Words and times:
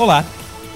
Olá, 0.00 0.24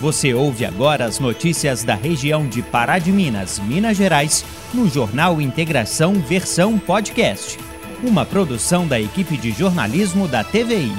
você 0.02 0.34
ouve 0.34 0.66
agora 0.66 1.06
as 1.06 1.18
notícias 1.18 1.82
da 1.82 1.94
região 1.94 2.46
de 2.46 2.60
Pará 2.60 2.98
de 2.98 3.10
Minas, 3.10 3.58
Minas 3.58 3.96
Gerais, 3.96 4.44
no 4.74 4.86
Jornal 4.86 5.40
Integração 5.40 6.12
Versão 6.12 6.78
Podcast, 6.78 7.58
uma 8.06 8.26
produção 8.26 8.86
da 8.86 9.00
equipe 9.00 9.38
de 9.38 9.50
jornalismo 9.50 10.28
da 10.28 10.44
TVI. 10.44 10.92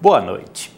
Boa 0.00 0.20
noite. 0.20 0.70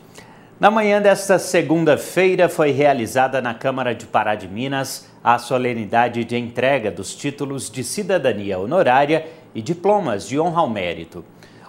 Na 0.58 0.70
manhã 0.70 1.02
desta 1.02 1.38
segunda-feira 1.38 2.48
foi 2.48 2.70
realizada 2.70 3.42
na 3.42 3.52
Câmara 3.52 3.94
de 3.94 4.06
Pará 4.06 4.34
de 4.36 4.48
Minas 4.48 5.06
a 5.22 5.38
solenidade 5.38 6.24
de 6.24 6.38
entrega 6.38 6.90
dos 6.90 7.14
títulos 7.14 7.68
de 7.68 7.84
cidadania 7.84 8.58
honorária 8.58 9.26
e 9.54 9.60
diplomas 9.60 10.26
de 10.26 10.40
honra 10.40 10.62
ao 10.62 10.70
mérito. 10.70 11.22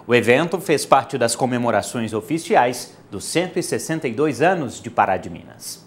O 0.06 0.14
evento 0.14 0.60
fez 0.60 0.84
parte 0.84 1.16
das 1.16 1.36
comemorações 1.36 2.12
oficiais 2.12 2.96
dos 3.10 3.24
162 3.24 4.42
anos 4.42 4.80
de 4.80 4.90
Pará 4.90 5.16
de 5.16 5.30
Minas. 5.30 5.86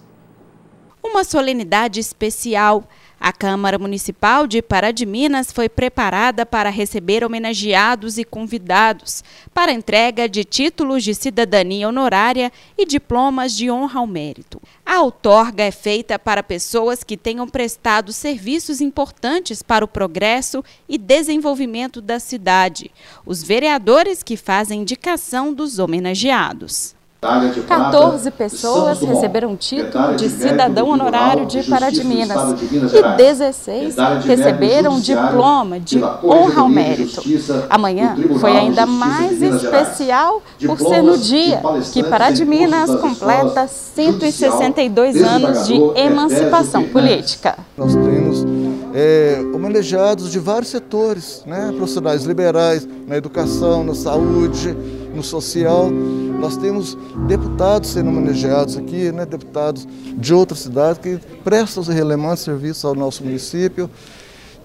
Uma 1.04 1.26
solenidade 1.26 2.00
especial 2.00 2.88
a 3.20 3.32
Câmara 3.32 3.80
Municipal 3.80 4.46
de 4.46 4.62
Pará 4.62 4.92
de 4.92 5.06
Minas 5.06 5.52
foi 5.52 5.68
preparada 5.68 6.46
para 6.46 6.70
receber 6.70 7.24
homenageados 7.24 8.18
e 8.18 8.24
convidados 8.24 9.24
para 9.54 9.72
entrega 9.72 10.28
de 10.28 10.44
títulos 10.44 11.04
de 11.04 11.16
cidadania 11.16 11.88
honorária 11.88 12.52
e 12.78 12.86
diplomas 12.86 13.56
de 13.56 13.72
honra 13.72 14.00
ao 14.00 14.08
mérito. 14.08 14.62
A 14.86 15.02
outorga 15.02 15.64
é 15.64 15.72
feita 15.72 16.20
para 16.20 16.44
pessoas 16.44 17.04
que 17.04 17.18
tenham 17.18 17.48
prestado 17.48 18.14
serviços 18.14 18.82
importantes 18.82 19.64
para 19.64 19.84
o 19.86 19.88
progresso 19.88 20.64
e 20.88 20.98
desenvolvimento 20.98 22.02
da 22.02 22.20
cidade. 22.20 22.92
Os 23.26 23.42
vereadores 23.42 24.22
que 24.22 24.38
fazem 24.38 24.82
indicação 24.82 25.54
dos 25.54 25.80
homenageados. 25.80 26.96
14 27.22 28.30
pessoas 28.32 29.02
receberam 29.02 29.54
o 29.54 29.58
título 29.58 30.16
de 30.16 30.30
cidadão 30.30 30.90
honorário 30.90 31.46
de 31.46 31.64
Pará 31.64 31.90
de 31.90 32.04
Minas 32.04 32.62
e 32.72 33.18
16 33.18 33.96
receberam 34.26 35.00
diploma 35.00 35.80
de 35.80 36.00
honra 36.24 36.62
ao 36.62 36.70
mérito. 36.70 37.24
Amanhã 37.70 38.16
foi 38.40 38.56
ainda 38.56 38.86
mais 38.86 39.42
especial 39.42 40.42
por 40.66 40.78
ser 40.78 41.02
no 41.02 41.18
dia 41.18 41.62
que 41.92 42.04
Pará 42.04 42.30
de 42.30 42.46
Minas 42.46 42.94
completa 42.96 43.68
162 43.68 45.24
anos 45.24 45.68
de 45.68 45.74
emancipação 46.00 46.84
política. 46.84 47.58
Nós 47.76 47.94
temos 47.94 48.46
é, 48.94 49.44
homenageados 49.54 50.32
de 50.32 50.40
vários 50.40 50.70
setores, 50.70 51.44
né? 51.46 51.74
profissionais 51.76 52.24
liberais 52.24 52.88
na 53.06 53.18
educação, 53.18 53.84
na 53.84 53.94
saúde, 53.94 54.76
no 55.16 55.24
social. 55.24 55.90
Nós 55.90 56.58
temos 56.58 56.98
deputados 57.28 57.90
sendo 57.90 58.10
homenageados 58.10 58.78
aqui, 58.78 59.12
né, 59.12 59.26
deputados 59.26 59.88
de 60.18 60.34
outras 60.34 60.60
cidades 60.60 61.02
que 61.02 61.20
prestam 61.44 61.84
relevantes 61.84 62.44
serviços 62.44 62.84
ao 62.86 62.94
nosso 62.94 63.24
município. 63.24 63.90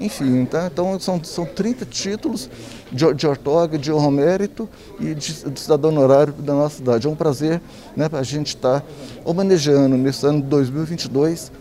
Enfim, 0.00 0.46
tá? 0.46 0.66
então 0.72 0.98
são, 0.98 1.22
são 1.22 1.44
30 1.44 1.84
títulos 1.84 2.48
de, 2.90 3.12
de 3.12 3.26
ortoga, 3.26 3.76
de 3.76 3.92
honra 3.92 4.10
mérito 4.10 4.66
e 4.98 5.14
de, 5.14 5.44
de, 5.44 5.60
cidadão 5.60 5.90
honorário 5.90 6.32
da 6.32 6.54
nossa 6.54 6.76
cidade. 6.76 7.06
É 7.06 7.10
um 7.10 7.14
prazer 7.14 7.60
né, 7.94 8.08
para 8.08 8.20
a 8.20 8.22
gente 8.22 8.48
estar 8.48 8.80
tá 8.80 8.86
homenageando 9.26 9.98
nesse 9.98 10.24
ano 10.24 10.40
de 10.40 10.48
2022, 10.48 11.52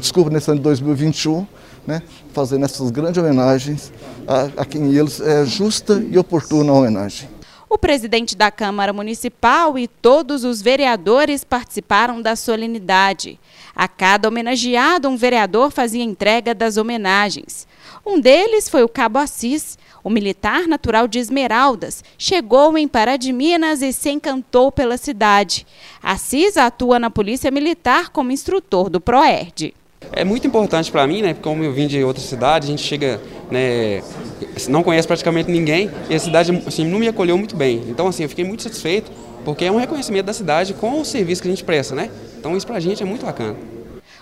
desculpa, 0.00 0.30
nesse 0.30 0.50
ano 0.50 0.58
de 0.58 0.64
2021, 0.64 1.46
né, 1.86 2.02
fazendo 2.32 2.64
essas 2.64 2.90
grandes 2.90 3.22
homenagens 3.22 3.92
a, 4.26 4.62
a 4.62 4.64
quem 4.64 4.94
eles 4.94 5.20
é 5.20 5.44
justa 5.44 6.02
e 6.10 6.16
oportuna 6.18 6.72
homenagem. 6.72 7.35
O 7.76 7.78
presidente 7.78 8.34
da 8.34 8.50
Câmara 8.50 8.90
Municipal 8.90 9.78
e 9.78 9.86
todos 9.86 10.44
os 10.44 10.62
vereadores 10.62 11.44
participaram 11.44 12.22
da 12.22 12.34
solenidade. 12.34 13.38
A 13.74 13.86
cada 13.86 14.28
homenageado, 14.28 15.10
um 15.10 15.14
vereador 15.14 15.70
fazia 15.70 16.02
entrega 16.02 16.54
das 16.54 16.78
homenagens. 16.78 17.68
Um 18.04 18.18
deles 18.18 18.66
foi 18.66 18.82
o 18.82 18.88
Cabo 18.88 19.18
Assis, 19.18 19.78
o 20.02 20.08
militar 20.08 20.66
natural 20.66 21.06
de 21.06 21.18
Esmeraldas. 21.18 22.02
Chegou 22.16 22.78
em 22.78 22.88
Pará 22.88 23.18
de 23.18 23.30
Minas 23.30 23.82
e 23.82 23.92
se 23.92 24.08
encantou 24.08 24.72
pela 24.72 24.96
cidade. 24.96 25.66
Assis 26.02 26.56
atua 26.56 26.98
na 26.98 27.10
Polícia 27.10 27.50
Militar 27.50 28.08
como 28.08 28.32
instrutor 28.32 28.88
do 28.88 29.02
PROERD. 29.02 29.74
É 30.12 30.24
muito 30.24 30.46
importante 30.46 30.90
para 30.90 31.06
mim, 31.06 31.22
né? 31.22 31.34
Porque 31.34 31.48
como 31.48 31.62
eu 31.62 31.72
vim 31.72 31.86
de 31.86 32.02
outra 32.02 32.22
cidade, 32.22 32.66
a 32.66 32.70
gente 32.70 32.82
chega, 32.82 33.20
né? 33.50 34.02
Não 34.68 34.82
conhece 34.82 35.06
praticamente 35.06 35.50
ninguém 35.50 35.90
e 36.08 36.14
a 36.14 36.18
cidade 36.18 36.62
assim, 36.66 36.84
não 36.84 36.98
me 36.98 37.08
acolheu 37.08 37.36
muito 37.36 37.56
bem. 37.56 37.84
Então, 37.88 38.06
assim, 38.06 38.22
eu 38.22 38.28
fiquei 38.28 38.44
muito 38.44 38.62
satisfeito 38.62 39.10
porque 39.44 39.64
é 39.64 39.70
um 39.70 39.76
reconhecimento 39.76 40.26
da 40.26 40.32
cidade 40.32 40.74
com 40.74 41.00
o 41.00 41.04
serviço 41.04 41.42
que 41.42 41.48
a 41.48 41.50
gente 41.50 41.64
presta, 41.64 41.94
né? 41.94 42.10
Então, 42.38 42.56
isso 42.56 42.66
para 42.66 42.76
a 42.76 42.80
gente 42.80 43.02
é 43.02 43.06
muito 43.06 43.24
bacana. 43.24 43.56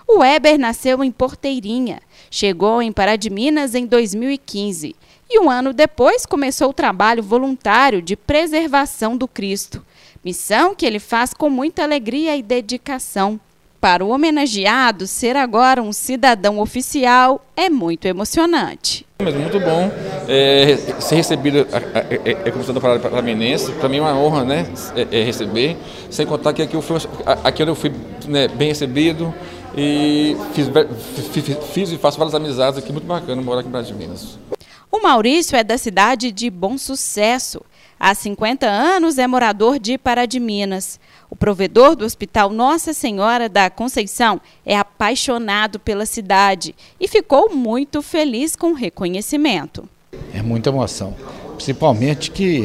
O 0.07 0.19
Weber 0.19 0.59
nasceu 0.59 1.03
em 1.03 1.11
Porteirinha, 1.11 2.01
chegou 2.31 2.83
em 2.83 2.93
Pará 2.93 3.17
de 3.17 3.31
Minas 3.31 3.75
em 3.75 3.87
2015 3.87 4.95
e 5.31 5.41
um 5.41 5.49
ano 5.51 5.73
depois 5.73 6.27
começou 6.27 6.69
o 6.69 6.75
trabalho 6.75 7.23
voluntário 7.23 8.03
de 8.03 8.15
preservação 8.15 9.17
do 9.17 9.27
Cristo, 9.27 9.85
missão 10.23 10.75
que 10.75 10.85
ele 10.85 10.99
faz 10.99 11.33
com 11.33 11.49
muita 11.49 11.83
alegria 11.83 12.37
e 12.37 12.43
dedicação. 12.43 13.41
Para 13.85 14.03
o 14.03 14.09
homenageado, 14.09 15.07
ser 15.07 15.37
agora 15.37 15.83
um 15.83 15.93
cidadão 15.93 16.59
oficial 16.59 17.45
é 17.55 17.69
muito 17.69 18.07
emocionante. 18.09 19.07
Mas 19.23 19.35
muito 19.35 19.61
bom 19.61 19.93
é, 20.27 20.75
ser 20.99 21.17
recebido 21.17 21.67
é, 21.71 22.31
é, 22.47 22.51
como 22.51 22.65
cidadão 22.65 22.99
paranaense, 22.99 23.73
para 23.73 23.87
mim 23.91 23.99
é 23.99 24.01
uma 24.01 24.17
honra 24.17 24.43
né, 24.43 24.67
é, 24.97 25.21
é, 25.21 25.23
receber, 25.23 25.77
sem 26.09 26.25
contar 26.25 26.55
que 26.55 26.63
aqui 26.63 26.75
eu 26.75 26.81
fui, 26.81 26.97
aqui 27.45 27.63
eu 27.63 27.75
fui 27.75 27.93
né, 28.27 28.49
bem 28.49 28.69
recebido 28.69 29.35
e 29.77 30.35
fiz, 30.55 30.67
fiz, 31.31 31.59
fiz, 31.75 31.93
e 31.93 31.99
faço 31.99 32.17
várias 32.17 32.35
amizades 32.35 32.79
aqui, 32.79 32.91
muito 32.91 33.07
bacana 33.07 33.43
morar 33.43 33.61
aqui 33.61 33.69
em 33.69 33.73
Brasil 33.73 33.95
de 33.95 34.03
Minas. 34.03 34.39
O 34.91 35.03
Maurício 35.03 35.59
é 35.59 35.63
da 35.63 35.77
cidade 35.77 36.33
de 36.33 36.49
Bom 36.49 36.79
Sucesso. 36.79 37.61
Há 38.07 38.15
50 38.15 38.67
anos 38.67 39.17
é 39.17 39.27
morador 39.27 39.79
de 39.79 39.97
Pará 39.97 40.27
de 40.27 40.39
Minas. 40.39 41.01
O 41.31 41.35
provedor 41.35 41.97
do 41.97 42.05
Hospital 42.05 42.51
Nossa 42.51 42.93
Senhora 42.93 43.49
da 43.49 43.71
Conceição 43.71 44.43
é 44.67 44.77
apaixonado 44.77 45.79
pela 45.79 46.05
cidade 46.05 46.75
e 47.01 47.09
ficou 47.09 47.49
muito 47.49 48.03
feliz 48.03 48.55
com 48.57 48.73
o 48.73 48.75
reconhecimento. 48.75 49.89
É 50.35 50.43
muita 50.43 50.69
emoção, 50.69 51.15
principalmente 51.55 52.31
que 52.31 52.61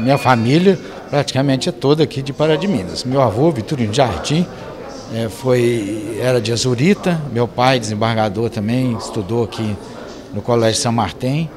minha 0.00 0.16
família 0.16 0.80
praticamente 1.10 1.68
é 1.68 1.72
toda 1.72 2.04
aqui 2.04 2.22
de 2.22 2.32
Pará 2.32 2.56
de 2.56 2.66
Minas. 2.66 3.04
Meu 3.04 3.20
avô, 3.20 3.50
Vitorino 3.50 3.92
Jardim, 3.92 4.46
é, 5.14 5.28
foi, 5.28 6.16
era 6.18 6.40
de 6.40 6.50
Azurita, 6.50 7.20
meu 7.30 7.46
pai, 7.46 7.78
desembargador 7.78 8.48
também, 8.48 8.96
estudou 8.96 9.44
aqui 9.44 9.76
no 10.32 10.40
Colégio 10.40 10.80
São 10.80 10.92
Martim. 10.92 11.50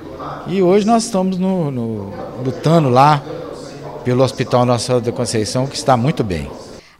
E 0.47 0.61
hoje 0.61 0.85
nós 0.85 1.05
estamos 1.05 1.37
no, 1.37 1.71
no, 1.71 2.13
lutando 2.43 2.89
lá 2.89 3.23
pelo 4.03 4.23
Hospital 4.23 4.65
Nossa 4.65 4.85
Senhora 4.85 5.03
da 5.03 5.11
Conceição, 5.11 5.65
que 5.65 5.75
está 5.75 5.97
muito 5.97 6.23
bem. 6.23 6.49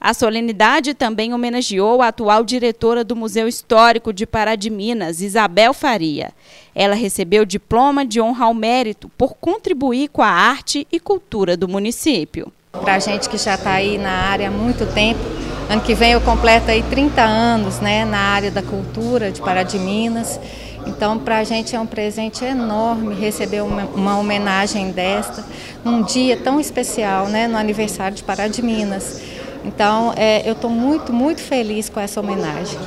A 0.02 0.14
solenidade 0.14 0.94
também 0.94 1.34
homenageou 1.34 2.02
a 2.02 2.10
atual 2.10 2.44
diretora 2.44 3.04
do 3.04 3.16
Museu 3.16 3.48
Histórico 3.48 4.14
de 4.14 4.28
Pará 4.28 4.56
de 4.56 4.70
Minas, 4.70 5.20
Isabel 5.20 5.74
Faria. 5.74 6.32
Ela 6.76 6.94
recebeu 6.94 7.42
o 7.42 7.46
diploma 7.46 8.06
de 8.06 8.22
honra 8.22 8.46
ao 8.46 8.54
mérito 8.54 9.10
por 9.18 9.34
contribuir 9.36 10.10
com 10.10 10.22
a 10.22 10.28
arte 10.28 10.88
e 10.92 11.00
cultura 11.00 11.58
do 11.58 11.68
município. 11.68 12.52
Para 12.72 12.96
a 12.96 13.00
gente 13.00 13.30
que 13.30 13.38
já 13.38 13.56
está 13.56 13.72
aí 13.72 13.98
na 13.98 14.12
área 14.12 14.50
há 14.50 14.52
muito 14.52 14.86
tempo, 14.94 15.20
ano 15.70 15.82
que 15.82 15.96
vem 15.96 16.12
eu 16.12 16.22
completo 16.22 16.70
aí 16.70 16.84
30 16.84 17.24
anos 17.24 17.80
né, 17.80 18.06
na 18.06 18.20
área 18.20 18.52
da 18.52 18.62
cultura 18.62 19.32
de 19.32 19.42
Pará 19.42 19.64
de 19.64 19.80
Minas. 19.80 20.40
Então, 20.86 21.18
para 21.18 21.40
a 21.40 21.44
gente 21.44 21.76
é 21.76 21.80
um 21.80 21.86
presente 21.86 22.46
enorme 22.46 23.16
receber 23.16 23.62
uma, 23.62 23.84
uma, 23.86 24.18
homenagem 24.20 24.92
desta, 24.92 25.44
num 25.84 26.04
dia 26.04 26.38
tão 26.38 26.60
especial, 26.60 27.28
né, 27.28 27.48
no 27.48 27.58
aniversário 27.58 28.16
de 28.16 28.24
Pará 28.24 28.48
de 28.48 28.62
Minas. 28.62 29.22
Então, 29.64 30.14
é, 30.16 30.48
eu 30.48 30.54
estou 30.54 30.70
muito, 30.70 31.12
muito 31.12 31.42
feliz 31.42 31.90
com 31.90 32.00
essa 32.00 32.20
homenagem. 32.20 32.78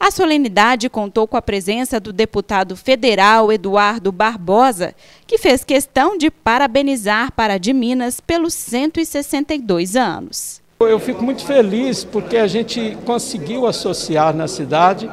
A 0.00 0.10
solenidade 0.10 0.88
contou 0.88 1.28
com 1.28 1.36
a 1.36 1.42
presença 1.42 2.00
do 2.00 2.12
deputado 2.12 2.74
federal 2.74 3.52
Eduardo 3.52 4.10
Barbosa, 4.10 4.94
que 5.28 5.38
fez 5.38 5.62
questão 5.62 6.18
de 6.18 6.28
parabenizar 6.28 7.30
Pará 7.32 7.56
de 7.56 7.72
Minas 7.72 8.18
pelos 8.18 8.52
162 8.54 9.94
anos. 9.94 10.60
Eu 10.80 10.98
fico 10.98 11.22
muito 11.22 11.44
feliz 11.44 12.02
porque 12.02 12.36
a 12.36 12.48
gente 12.48 12.98
conseguiu 13.04 13.64
associar 13.66 14.34
na 14.34 14.48
cidade 14.48 15.08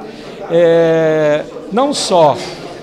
é, 0.50 1.44
não 1.72 1.94
só 1.94 2.36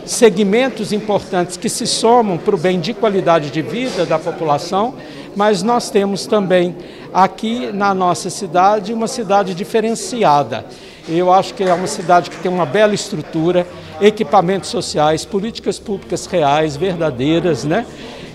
segmentos 0.05 0.93
importantes 0.93 1.57
que 1.57 1.69
se 1.69 1.87
somam 1.87 2.39
para 2.39 2.55
o 2.55 2.59
bem 2.59 2.79
de 2.79 2.95
qualidade 2.95 3.51
de 3.51 3.61
vida 3.61 4.07
da 4.07 4.19
população, 4.19 4.95
mas 5.35 5.63
nós 5.63 5.91
temos 5.91 6.27
também 6.27 6.77
aqui 7.13 7.71
na 7.73 7.93
nossa 7.93 8.31
cidade 8.31 8.93
uma 8.93 9.09
cidade 9.09 9.55
diferenciada. 9.55 10.65
Eu 11.09 11.33
acho 11.33 11.55
que 11.55 11.63
é 11.63 11.73
uma 11.73 11.87
cidade 11.87 12.31
que 12.31 12.37
tem 12.37 12.51
uma 12.51 12.67
bela 12.67 12.95
estrutura, 12.95 13.67
equipamentos 14.01 14.71
sociais, 14.71 15.25
políticas 15.25 15.79
públicas 15.79 16.27
reais, 16.27 16.77
verdadeiras, 16.77 17.65
né? 17.65 17.87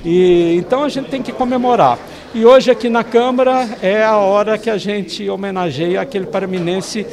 E, 0.05 0.55
então 0.57 0.83
a 0.83 0.89
gente 0.89 1.09
tem 1.09 1.21
que 1.21 1.31
comemorar. 1.31 1.97
E 2.33 2.45
hoje 2.45 2.71
aqui 2.71 2.89
na 2.89 3.03
Câmara 3.03 3.67
é 3.81 4.03
a 4.03 4.17
hora 4.17 4.57
que 4.57 4.69
a 4.69 4.77
gente 4.77 5.29
homenageia 5.29 5.99
aquele 6.01 6.25
paraminense 6.25 7.05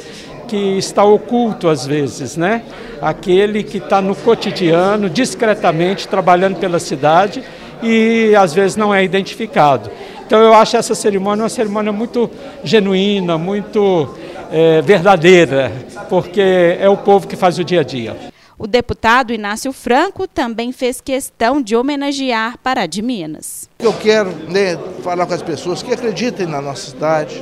que 0.49 0.77
está 0.79 1.03
oculto 1.03 1.69
às 1.69 1.85
vezes, 1.85 2.35
né? 2.35 2.63
Aquele 2.99 3.61
que 3.61 3.77
está 3.77 4.01
no 4.01 4.15
cotidiano, 4.15 5.07
discretamente, 5.09 6.07
trabalhando 6.07 6.57
pela 6.57 6.79
cidade 6.79 7.43
e 7.83 8.33
às 8.35 8.51
vezes 8.53 8.75
não 8.75 8.93
é 8.93 9.03
identificado. 9.03 9.91
Então 10.25 10.41
eu 10.41 10.53
acho 10.53 10.75
essa 10.75 10.95
cerimônia 10.95 11.43
uma 11.43 11.49
cerimônia 11.49 11.91
muito 11.91 12.29
genuína, 12.63 13.37
muito 13.37 14.15
é, 14.51 14.81
verdadeira, 14.81 15.71
porque 16.09 16.77
é 16.79 16.89
o 16.89 16.97
povo 16.97 17.27
que 17.27 17.35
faz 17.35 17.59
o 17.59 17.63
dia 17.63 17.81
a 17.81 17.83
dia. 17.83 18.17
O 18.57 18.67
deputado 18.67 19.31
Inácio 19.31 19.71
Franco 19.71 20.27
também 20.27 20.71
fez 20.71 20.99
questão 20.99 21.61
de 21.61 21.75
homenagear 21.75 22.57
Pará 22.57 22.85
de 22.85 23.01
Minas. 23.01 23.69
Eu 23.79 23.93
quero 23.93 24.31
né, 24.49 24.77
falar 25.01 25.25
com 25.25 25.33
as 25.33 25.41
pessoas 25.41 25.81
que 25.81 25.93
acreditem 25.93 26.45
na 26.45 26.59
nossa 26.59 26.89
cidade, 26.89 27.41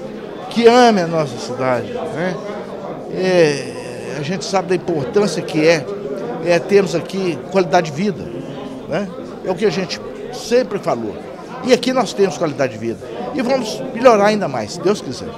que 0.49 0.67
amem 0.67 1.05
a 1.05 1.07
nossa 1.07 1.37
cidade. 1.39 1.91
Né? 1.91 2.35
É, 3.13 4.15
a 4.17 4.21
gente 4.21 4.45
sabe 4.45 4.69
da 4.69 4.75
importância 4.75 5.41
que 5.41 5.65
é, 5.65 5.85
é 6.45 6.59
termos 6.59 6.95
aqui 6.95 7.37
qualidade 7.51 7.91
de 7.91 7.97
vida. 7.97 8.23
Né? 8.87 9.07
É 9.45 9.51
o 9.51 9.55
que 9.55 9.65
a 9.65 9.69
gente 9.69 9.99
sempre 10.33 10.79
falou. 10.79 11.15
E 11.63 11.73
aqui 11.73 11.91
nós 11.91 12.13
temos 12.13 12.37
qualidade 12.37 12.73
de 12.73 12.79
vida. 12.79 12.99
E 13.33 13.41
vamos 13.41 13.79
melhorar 13.93 14.27
ainda 14.27 14.47
mais, 14.47 14.73
se 14.73 14.81
Deus 14.81 15.01
quiser. 15.01 15.29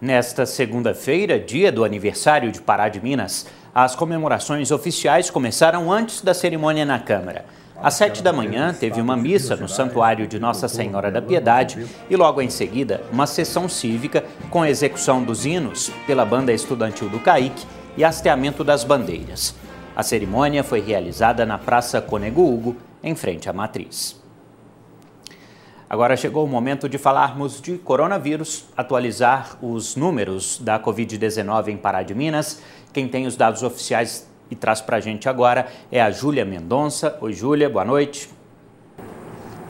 Nesta 0.00 0.46
segunda-feira, 0.46 1.40
dia 1.40 1.72
do 1.72 1.84
aniversário 1.84 2.52
de 2.52 2.60
Pará 2.60 2.88
de 2.88 3.00
Minas, 3.00 3.46
as 3.74 3.96
comemorações 3.96 4.70
oficiais 4.70 5.30
começaram 5.30 5.92
antes 5.92 6.22
da 6.22 6.32
cerimônia 6.32 6.84
na 6.84 6.98
Câmara. 6.98 7.44
Às 7.80 7.94
sete 7.94 8.24
da 8.24 8.32
manhã, 8.32 8.74
teve 8.74 9.00
uma 9.00 9.16
missa 9.16 9.54
no 9.54 9.68
Santuário 9.68 10.26
de 10.26 10.36
Nossa 10.36 10.66
Senhora 10.66 11.12
da 11.12 11.22
Piedade 11.22 11.86
e, 12.10 12.16
logo 12.16 12.42
em 12.42 12.50
seguida, 12.50 13.04
uma 13.12 13.24
sessão 13.24 13.68
cívica 13.68 14.24
com 14.50 14.66
execução 14.66 15.22
dos 15.22 15.46
hinos 15.46 15.88
pela 16.04 16.24
Banda 16.24 16.52
Estudantil 16.52 17.08
do 17.08 17.20
CAIC 17.20 17.64
e 17.96 18.02
hasteamento 18.02 18.64
das 18.64 18.82
bandeiras. 18.82 19.54
A 19.94 20.02
cerimônia 20.02 20.64
foi 20.64 20.80
realizada 20.80 21.46
na 21.46 21.56
Praça 21.56 22.00
Conego 22.00 22.42
Hugo, 22.42 22.76
em 23.00 23.14
frente 23.14 23.48
à 23.48 23.52
Matriz. 23.52 24.20
Agora 25.88 26.16
chegou 26.16 26.44
o 26.44 26.48
momento 26.48 26.88
de 26.88 26.98
falarmos 26.98 27.60
de 27.60 27.78
coronavírus, 27.78 28.64
atualizar 28.76 29.56
os 29.62 29.94
números 29.94 30.58
da 30.58 30.80
Covid-19 30.80 31.68
em 31.68 31.76
Pará 31.76 32.02
de 32.02 32.12
Minas. 32.12 32.60
Quem 32.92 33.06
tem 33.06 33.24
os 33.24 33.36
dados 33.36 33.62
oficiais 33.62 34.28
e 34.50 34.56
traz 34.56 34.80
para 34.80 34.96
a 34.96 35.00
gente 35.00 35.28
agora 35.28 35.66
é 35.90 36.00
a 36.00 36.10
Júlia 36.10 36.44
Mendonça. 36.44 37.16
Oi, 37.20 37.32
Júlia, 37.32 37.68
boa 37.68 37.84
noite. 37.84 38.30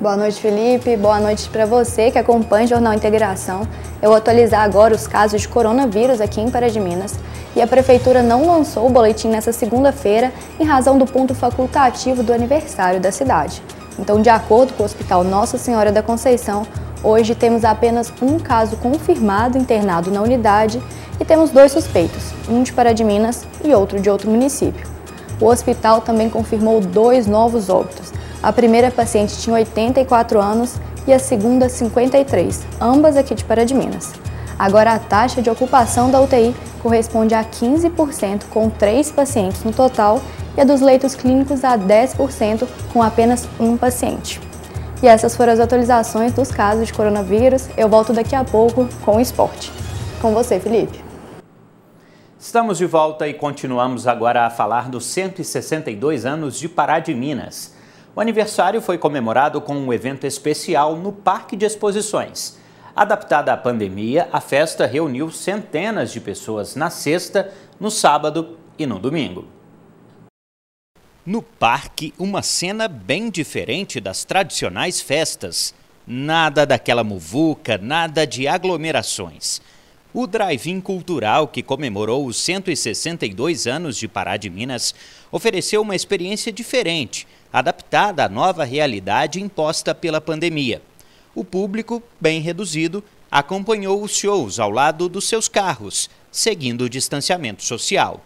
Boa 0.01 0.17
noite, 0.17 0.41
Felipe. 0.41 0.97
Boa 0.97 1.19
noite 1.19 1.49
para 1.49 1.67
você 1.67 2.11
que 2.11 2.19
acompanha 2.19 2.67
o 2.67 2.69
Jornal 2.69 2.95
Integração. 2.95 3.67
Eu 4.01 4.11
vou 4.11 4.17
atualizar 4.17 4.63
agora 4.63 4.95
os 4.95 5.09
casos 5.09 5.41
de 5.41 5.49
coronavírus 5.49 6.21
aqui 6.21 6.41
em 6.41 6.49
Pará 6.49 6.69
de 6.69 6.79
Minas. 6.79 7.19
E 7.57 7.61
a 7.61 7.67
Prefeitura 7.67 8.23
não 8.23 8.47
lançou 8.47 8.87
o 8.87 8.91
boletim 8.91 9.27
nessa 9.27 9.53
segunda-feira 9.53 10.33
em 10.61 10.65
razão 10.65 10.97
do 10.97 11.05
ponto 11.05 11.35
facultativo 11.35 12.23
do 12.23 12.33
aniversário 12.33 13.01
da 13.01 13.11
cidade. 13.11 13.61
Então, 13.99 14.23
de 14.23 14.29
acordo 14.29 14.73
com 14.75 14.85
o 14.85 14.87
Hospital 14.87 15.25
Nossa 15.25 15.59
Senhora 15.59 15.91
da 15.91 16.01
Conceição, 16.01 16.65
hoje 17.03 17.35
temos 17.35 17.65
apenas 17.65 18.13
um 18.21 18.39
caso 18.39 18.77
confirmado 18.77 19.59
internado 19.59 20.11
na 20.11 20.23
unidade 20.23 20.83
e 21.21 21.25
temos 21.25 21.51
dois 21.51 21.73
suspeitos, 21.73 22.33
um 22.49 22.63
de 22.63 22.73
Pará 22.73 22.93
de 22.93 23.05
Minas 23.05 23.47
e 23.65 23.75
outro 23.75 24.01
de 24.01 24.09
outro 24.09 24.31
município. 24.31 24.87
O 25.41 25.47
hospital 25.47 26.01
também 26.01 26.29
confirmou 26.29 26.81
dois 26.81 27.27
novos 27.27 27.69
óbitos. 27.69 28.13
A 28.43 28.53
primeira 28.53 28.91
paciente 28.91 29.39
tinha 29.39 29.57
84 29.57 30.41
anos 30.41 30.77
e 31.07 31.13
a 31.13 31.19
segunda 31.19 31.69
53, 31.69 32.65
ambas 32.81 33.17
aqui 33.17 33.35
de 33.35 33.45
Pará 33.45 33.65
de 33.65 33.75
Minas. 33.75 34.13
Agora 34.59 34.93
a 34.93 34.99
taxa 34.99 35.41
de 35.41 35.49
ocupação 35.49 36.11
da 36.11 36.21
UTI 36.21 36.55
corresponde 36.83 37.35
a 37.35 37.45
15% 37.45 38.45
com 38.51 38.69
três 38.69 39.11
pacientes 39.11 39.63
no 39.63 39.73
total 39.73 40.21
e 40.57 40.61
a 40.61 40.65
dos 40.65 40.81
leitos 40.81 41.15
clínicos 41.15 41.63
a 41.63 41.79
10% 41.79 42.67
com 42.93 43.03
apenas 43.03 43.49
um 43.61 43.77
paciente. 43.77 44.48
E 45.01 45.07
essas 45.07 45.37
foram 45.37 45.53
as 45.53 45.61
atualizações 45.61 46.33
dos 46.33 46.51
casos 46.51 46.89
de 46.89 46.93
coronavírus. 46.93 47.69
Eu 47.77 47.89
volto 47.89 48.13
daqui 48.13 48.35
a 48.35 48.43
pouco 48.43 48.89
com 49.05 49.17
o 49.17 49.21
esporte. 49.21 49.71
Com 50.21 50.35
você, 50.35 50.59
Felipe. 50.59 51.05
Estamos 52.37 52.79
de 52.79 52.87
volta 52.87 53.29
e 53.29 53.35
continuamos 53.35 54.09
agora 54.09 54.45
a 54.45 54.51
falar 54.51 54.89
dos 54.89 55.05
162 55.07 56.27
anos 56.27 56.59
de 56.59 56.69
Pará 56.69 56.99
de 56.99 57.15
Minas. 57.15 57.75
O 58.15 58.21
aniversário 58.21 58.81
foi 58.81 58.99
comemorado 58.99 59.61
com 59.61 59.77
um 59.77 59.93
evento 59.93 60.27
especial 60.27 60.97
no 60.97 61.13
Parque 61.13 61.57
de 61.57 61.65
Exposições. 61.65 62.59
Adaptada 62.95 63.53
à 63.53 63.57
pandemia, 63.57 64.29
a 64.33 64.41
festa 64.41 64.85
reuniu 64.85 65.31
centenas 65.31 66.11
de 66.11 66.21
pessoas 66.21 66.75
na 66.75 66.91
sexta, 66.91 67.53
no 67.79 67.93
sábado 67.93 68.57
e 68.77 68.85
no 68.85 68.99
domingo. 68.99 69.58
No 71.29 71.43
parque, 71.43 72.15
uma 72.19 72.41
cena 72.41 72.89
bem 72.89 73.29
diferente 73.29 74.01
das 74.01 74.25
tradicionais 74.25 74.99
festas. 74.99 75.75
Nada 76.07 76.65
daquela 76.65 77.05
muvuca, 77.05 77.77
nada 77.77 78.27
de 78.27 78.49
aglomerações. 78.49 79.61
O 80.15 80.27
Drive-In 80.27 80.81
Cultural, 80.81 81.47
que 81.47 81.63
comemorou 81.63 82.25
os 82.25 82.39
162 82.39 83.67
anos 83.67 83.99
de 83.99 84.09
Pará 84.09 84.39
de 84.39 84.49
Minas, 84.49 84.95
ofereceu 85.31 85.83
uma 85.83 85.95
experiência 85.95 86.51
diferente, 86.51 87.29
adaptada 87.53 88.25
à 88.25 88.29
nova 88.31 88.65
realidade 88.65 89.39
imposta 89.39 89.95
pela 89.95 90.23
pandemia. 90.23 90.81
O 91.35 91.45
público, 91.45 92.03
bem 92.19 92.41
reduzido, 92.41 93.05
acompanhou 93.31 94.03
os 94.03 94.17
shows 94.17 94.59
ao 94.59 94.71
lado 94.71 95.11
dos 95.11 95.29
seus 95.29 95.47
carros, 95.47 96.09
seguindo 96.33 96.85
o 96.85 96.89
distanciamento 96.89 97.63
social. 97.63 98.25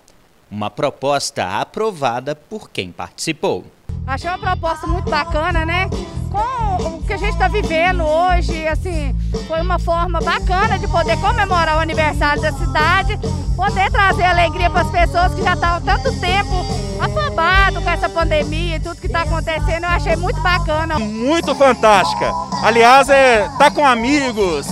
Uma 0.52 0.68
proposta 0.68 1.60
aprovada 1.60 2.36
por 2.36 2.68
quem 2.68 2.92
participou. 2.92 3.64
Achei 4.06 4.28
uma 4.28 4.38
proposta 4.38 4.86
muito 4.86 5.08
bacana, 5.08 5.64
né? 5.64 5.88
Com 6.30 6.96
o 6.98 7.02
que 7.02 7.14
a 7.14 7.16
gente 7.16 7.32
está 7.32 7.48
vivendo 7.48 8.04
hoje, 8.04 8.68
assim, 8.68 9.16
foi 9.48 9.62
uma 9.62 9.78
forma 9.78 10.20
bacana 10.20 10.78
de 10.78 10.86
poder 10.88 11.18
comemorar 11.18 11.78
o 11.78 11.80
aniversário 11.80 12.42
da 12.42 12.52
cidade, 12.52 13.18
poder 13.56 13.90
trazer 13.90 14.24
alegria 14.24 14.68
para 14.68 14.82
as 14.82 14.90
pessoas 14.90 15.32
que 15.34 15.42
já 15.42 15.54
estavam 15.54 15.80
tanto 15.86 16.20
tempo 16.20 16.66
afobados 17.00 17.82
com 17.82 17.88
essa 17.88 18.10
pandemia 18.10 18.76
e 18.76 18.80
tudo 18.80 19.00
que 19.00 19.06
está 19.06 19.22
acontecendo. 19.22 19.84
Eu 19.84 19.88
achei 19.90 20.16
muito 20.16 20.40
bacana. 20.42 20.98
Muito 20.98 21.54
fantástica. 21.54 22.30
Aliás, 22.62 23.08
é 23.08 23.48
tá 23.58 23.70
com 23.70 23.86
amigos, 23.86 24.66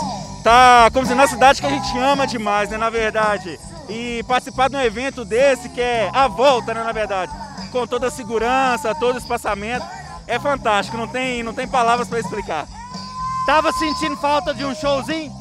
tá 0.45 0.91
como 0.93 1.07
se 1.07 1.15
na 1.15 1.27
cidade 1.27 1.59
que 1.59 1.67
a 1.67 1.71
gente 1.71 1.97
ama 1.97 2.27
demais, 2.27 2.69
né? 2.69 2.77
Na 2.77 2.91
verdade. 2.91 3.59
E 3.91 4.23
participar 4.23 4.71
de 4.71 4.77
um 4.77 4.81
evento 4.81 5.25
desse 5.25 5.69
que 5.69 5.81
é 5.81 6.11
a 6.15 6.29
volta, 6.29 6.73
né? 6.73 6.83
Na 6.83 6.93
verdade 6.93 7.51
com 7.71 7.87
toda 7.87 8.09
a 8.09 8.11
segurança, 8.11 8.95
todo 8.95 9.15
o 9.15 9.19
espaçamento. 9.19 9.87
É 10.27 10.39
fantástico, 10.39 10.97
não 10.97 11.09
tem, 11.09 11.43
não 11.43 11.55
tem 11.55 11.67
palavras 11.67 12.09
para 12.09 12.21
explicar. 12.21 12.69
Tava 13.47 13.73
sentindo 13.73 14.17
falta 14.17 14.55
de 14.55 14.65
um 14.65 14.75
showzinho? 14.75 15.33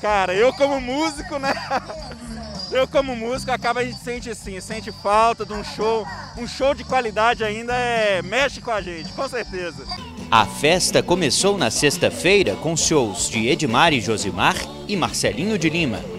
Cara, 0.00 0.32
eu 0.32 0.52
como 0.54 0.80
músico, 0.80 1.38
né? 1.38 1.52
Eu 2.70 2.86
como 2.86 3.16
músico, 3.16 3.50
acaba 3.50 3.80
a 3.80 3.84
gente 3.84 3.98
sente 3.98 4.28
assim, 4.28 4.60
sente 4.60 4.92
falta 4.92 5.46
de 5.46 5.54
um 5.54 5.64
show, 5.64 6.06
um 6.36 6.46
show 6.46 6.74
de 6.74 6.84
qualidade 6.84 7.42
ainda 7.42 7.74
é 7.74 8.20
mexe 8.20 8.60
com 8.60 8.70
a 8.70 8.82
gente, 8.82 9.10
com 9.14 9.26
certeza. 9.26 9.86
A 10.30 10.44
festa 10.44 11.02
começou 11.02 11.56
na 11.56 11.70
sexta-feira 11.70 12.54
com 12.56 12.76
shows 12.76 13.30
de 13.30 13.48
Edmar 13.48 13.94
e 13.94 14.02
Josimar 14.02 14.54
e 14.86 14.96
Marcelinho 14.96 15.56
de 15.56 15.70
Lima. 15.70 16.17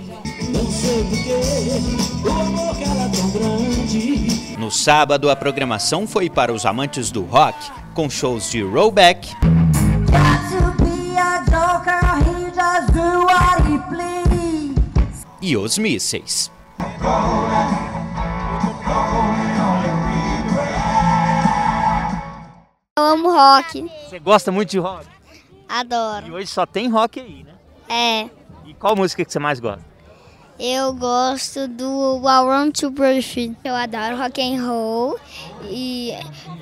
No 4.57 4.69
sábado, 4.69 5.29
a 5.29 5.35
programação 5.35 6.05
foi 6.05 6.29
para 6.29 6.53
os 6.53 6.65
amantes 6.65 7.11
do 7.11 7.23
rock, 7.23 7.57
com 7.93 8.09
shows 8.09 8.51
de 8.51 8.61
Rollback. 8.61 9.29
E 15.41 15.57
os 15.57 15.77
mísseis. 15.77 16.51
Eu 22.97 23.03
amo 23.03 23.31
rock. 23.31 23.89
Você 24.07 24.19
gosta 24.19 24.51
muito 24.51 24.69
de 24.69 24.79
rock? 24.79 25.07
Adoro. 25.67 26.27
E 26.27 26.31
hoje 26.31 26.47
só 26.47 26.65
tem 26.65 26.89
rock 26.89 27.19
aí, 27.19 27.43
né? 27.43 27.53
É. 27.87 28.29
E 28.65 28.73
qual 28.73 28.95
música 28.95 29.23
que 29.23 29.31
você 29.31 29.39
mais 29.39 29.59
gosta? 29.59 29.88
Eu 30.59 30.93
gosto 30.93 31.69
do 31.69 32.19
I 32.19 32.43
Want 32.43 32.81
to 32.81 32.91
Breathe. 32.91 33.55
Eu 33.63 33.73
adoro 33.73 34.17
rock 34.17 34.41
and 34.41 34.61
roll 34.61 35.17
e 35.69 36.11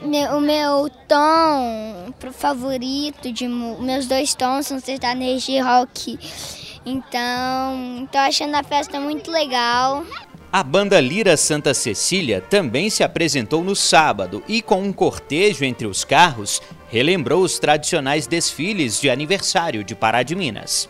meu, 0.03 0.37
o 0.37 0.39
meu 0.39 0.87
tom 1.07 2.13
favorito 2.31 3.31
de 3.31 3.47
meus 3.47 4.05
dois 4.05 4.35
tons 4.35 4.67
são 4.67 4.79
sertanejo 4.79 5.51
e 5.51 5.59
rock. 5.59 6.19
Então, 6.85 8.07
tô 8.11 8.19
achando 8.19 8.53
a 8.53 8.63
festa 8.63 8.99
muito 8.99 9.31
legal. 9.31 10.05
A 10.53 10.63
banda 10.63 11.01
Lira 11.01 11.35
Santa 11.35 11.73
Cecília 11.73 12.39
também 12.39 12.91
se 12.91 13.03
apresentou 13.03 13.63
no 13.63 13.75
sábado 13.75 14.43
e 14.47 14.61
com 14.61 14.81
um 14.81 14.93
cortejo 14.93 15.65
entre 15.65 15.87
os 15.87 16.05
carros 16.05 16.61
relembrou 16.87 17.43
os 17.43 17.57
tradicionais 17.57 18.27
desfiles 18.27 19.01
de 19.01 19.09
aniversário 19.09 19.83
de 19.83 19.95
Pará 19.95 20.21
de 20.21 20.35
Minas. 20.35 20.87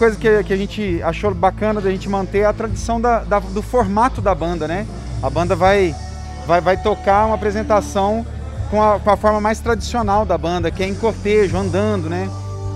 Coisa 0.00 0.16
que, 0.16 0.44
que, 0.44 0.52
a 0.54 0.56
gente 0.56 1.02
achou 1.02 1.34
bacana 1.34 1.78
da 1.78 1.90
gente 1.90 2.08
manter 2.08 2.38
é 2.38 2.44
a 2.46 2.54
tradição 2.54 2.98
da, 2.98 3.18
da, 3.18 3.38
do 3.38 3.60
formato 3.60 4.22
da 4.22 4.34
banda, 4.34 4.66
né? 4.66 4.86
A 5.22 5.28
banda 5.28 5.54
vai, 5.54 5.94
vai, 6.46 6.58
vai 6.58 6.82
tocar 6.82 7.26
uma 7.26 7.34
apresentação 7.34 8.24
com 8.70 8.82
a, 8.82 8.98
com 8.98 9.10
a 9.10 9.16
forma 9.18 9.42
mais 9.42 9.60
tradicional 9.60 10.24
da 10.24 10.38
banda, 10.38 10.70
que 10.70 10.82
é 10.82 10.88
em 10.88 10.94
cortejo, 10.94 11.54
andando, 11.54 12.08
né? 12.08 12.30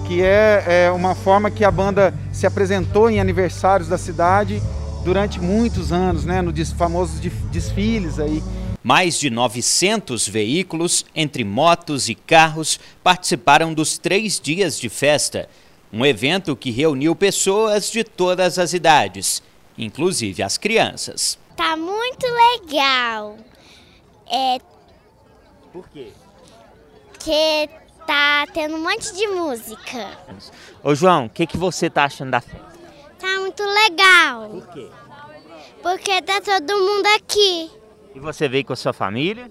Que 0.07 0.23
é, 0.23 0.85
é 0.85 0.91
uma 0.91 1.15
forma 1.15 1.51
que 1.51 1.65
a 1.65 1.71
banda 1.71 2.13
se 2.31 2.47
apresentou 2.47 3.09
em 3.09 3.19
aniversários 3.19 3.89
da 3.89 3.97
cidade 3.97 4.63
durante 5.03 5.41
muitos 5.41 5.93
anos, 5.93 6.27
né? 6.27 6.43
No 6.43 6.53
famosos 6.77 7.19
desfiles 7.51 8.19
aí. 8.19 8.43
Mais 8.83 9.19
de 9.19 9.31
900 9.31 10.29
veículos, 10.29 11.07
entre 11.17 11.43
motos 11.43 12.11
e 12.11 12.15
carros, 12.15 12.79
participaram 13.03 13.73
dos 13.73 13.97
três 13.97 14.39
dias 14.39 14.79
de 14.79 14.91
festa 14.91 15.49
um 15.95 16.05
evento 16.05 16.57
que 16.57 16.73
reuniu 16.73 17.15
pessoas 17.15 17.89
de 17.89 18.03
todas 18.03 18.59
as 18.59 18.73
idades, 18.73 19.41
inclusive 19.79 20.43
as 20.43 20.59
crianças. 20.59 21.39
Tá 21.57 21.77
muito 21.77 22.27
legal. 22.27 23.37
É... 24.29 24.59
Por 25.73 25.89
quê? 25.91 26.09
Porque 27.11 27.71
tá 28.05 28.45
tendo 28.53 28.75
um 28.75 28.83
monte 28.83 29.15
de 29.15 29.29
música. 29.29 30.19
Ô 30.83 30.97
João, 30.97 31.27
o 31.27 31.31
que, 31.31 31.47
que 31.47 31.57
você 31.57 31.89
tá 31.89 32.07
achando 32.07 32.33
da 32.33 32.41
festa? 32.41 32.75
Tá 33.21 33.39
muito 33.39 33.63
legal. 33.63 34.49
Por 34.51 34.67
quê? 34.73 34.91
Porque 35.81 36.23
tá 36.23 36.41
todo 36.41 36.77
mundo 36.77 37.07
aqui. 37.15 37.71
E 38.17 38.19
você 38.19 38.49
veio 38.49 38.65
com 38.65 38.73
a 38.73 38.77
sua 38.77 38.93
família? 38.93 39.49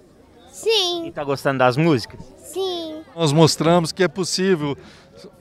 Sim. 0.52 1.08
E 1.08 1.12
tá 1.12 1.24
gostando 1.24 1.60
das 1.60 1.78
músicas? 1.78 2.20
Sim. 2.38 3.02
Nós 3.16 3.32
mostramos 3.32 3.94
que 3.94 4.04
é 4.04 4.08
possível 4.10 4.78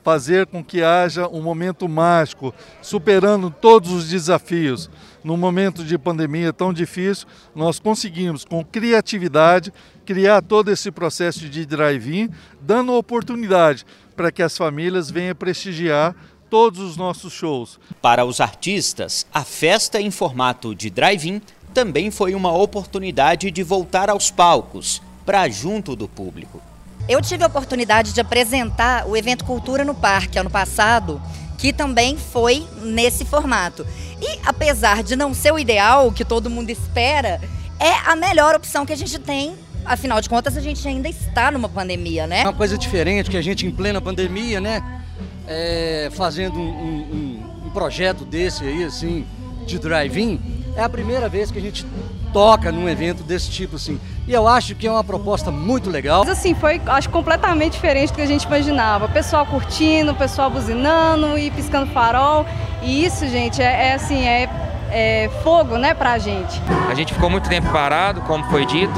fazer 0.03 0.47
com 0.47 0.63
que 0.63 0.83
haja 0.83 1.29
um 1.29 1.41
momento 1.41 1.89
mágico, 1.89 2.55
superando 2.81 3.51
todos 3.51 3.91
os 3.93 4.09
desafios. 4.09 4.91
Num 5.23 5.37
momento 5.37 5.85
de 5.85 5.97
pandemia 5.97 6.53
tão 6.53 6.73
difícil, 6.73 7.27
nós 7.55 7.79
conseguimos, 7.79 8.45
com 8.45 8.65
criatividade, 8.65 9.73
criar 10.05 10.43
todo 10.43 10.71
esse 10.71 10.91
processo 10.91 11.49
de 11.49 11.65
drive-in, 11.65 12.29
dando 12.61 12.93
oportunidade 12.93 13.87
para 14.17 14.33
que 14.33 14.43
as 14.43 14.57
famílias 14.57 15.11
venham 15.11 15.35
prestigiar 15.35 16.15
todos 16.51 16.81
os 16.81 16.97
nossos 16.97 17.33
shows. 17.33 17.81
Para 18.01 18.25
os 18.25 18.41
artistas, 18.41 19.27
a 19.33 19.45
festa 19.45 20.01
em 20.01 20.11
formato 20.11 20.75
de 20.75 20.91
drive-in 20.91 21.41
também 21.73 22.11
foi 22.11 22.35
uma 22.35 22.53
oportunidade 22.53 23.51
de 23.51 23.63
voltar 23.63 24.11
aos 24.11 24.31
palcos, 24.31 25.01
para 25.25 25.49
junto 25.49 25.97
do 25.97 26.09
público. 26.09 26.72
Eu 27.09 27.21
tive 27.21 27.43
a 27.43 27.47
oportunidade 27.47 28.13
de 28.13 28.21
apresentar 28.21 29.07
o 29.07 29.17
evento 29.17 29.45
Cultura 29.45 29.85
no 29.85 29.95
Parque 29.95 30.39
ano 30.39 30.51
passado, 30.51 31.21
que 31.59 31.73
também 31.73 32.17
foi 32.17 32.67
nesse 32.83 33.25
formato. 33.25 33.87
E 34.21 34.39
apesar 34.45 35.03
de 35.03 35.17
não 35.17 35.35
ser 35.35 35.53
o 35.53 35.59
ideal 35.59 36.13
que 36.13 36.25
todo 36.25 36.49
mundo 36.49 36.71
espera, 36.71 37.41
é 37.79 37.93
a 38.09 38.15
melhor 38.15 38.55
opção 38.55 38.87
que 38.87 38.93
a 38.93 38.97
gente 38.97 39.19
tem. 39.19 39.55
Afinal 39.85 40.21
de 40.21 40.29
contas, 40.29 40.57
a 40.57 40.61
gente 40.61 40.87
ainda 40.87 41.09
está 41.09 41.51
numa 41.51 41.69
pandemia, 41.69 42.27
né? 42.27 42.43
Uma 42.43 42.53
coisa 42.53 42.79
diferente 42.79 43.29
que 43.29 43.37
a 43.37 43.43
gente 43.43 43.67
em 43.67 43.71
plena 43.73 44.01
pandemia, 44.01 44.61
né? 44.61 45.03
É, 45.47 46.09
fazendo 46.13 46.57
um, 46.57 46.63
um, 46.63 47.67
um 47.67 47.71
projeto 47.71 48.25
desse 48.25 48.63
aí, 48.63 48.85
assim, 48.85 49.27
de 49.67 49.77
drive-in, 49.81 50.41
é 50.77 50.83
a 50.83 50.89
primeira 50.89 51.29
vez 51.29 51.51
que 51.51 51.59
a 51.59 51.61
gente 51.61 51.85
toca 52.33 52.73
num 52.73 52.89
evento 52.89 53.23
desse 53.23 53.51
tipo, 53.51 53.77
assim. 53.77 54.01
E 54.27 54.33
eu 54.33 54.47
acho 54.47 54.75
que 54.75 54.87
é 54.87 54.91
uma 54.91 55.05
proposta 55.05 55.51
muito 55.51 55.91
legal. 55.91 56.25
Mas 56.25 56.39
assim, 56.39 56.55
foi 56.55 56.81
acho 56.87 57.11
completamente 57.11 57.73
diferente 57.73 58.11
do 58.11 58.17
que 58.17 58.23
a 58.23 58.27
gente 58.27 58.45
imaginava. 58.45 59.07
O 59.07 59.09
pessoal 59.09 59.45
curtindo, 59.45 60.13
o 60.13 60.15
pessoal 60.15 60.51
buzinando 60.51 61.37
e 61.39 61.51
piscando 61.51 61.91
farol. 61.93 62.47
E 62.83 63.05
isso, 63.05 63.27
gente, 63.29 63.61
é, 63.61 63.89
é 63.89 63.95
assim, 63.95 64.25
é, 64.27 64.49
é, 64.93 65.31
fogo, 65.43 65.77
né, 65.77 65.95
pra 65.95 66.19
gente. 66.19 66.61
A 66.89 66.95
gente 66.95 67.15
ficou 67.15 67.31
muito 67.31 67.49
tempo 67.49 67.71
parado, 67.71 68.21
como 68.23 68.45
foi 68.45 68.67
dito, 68.67 68.93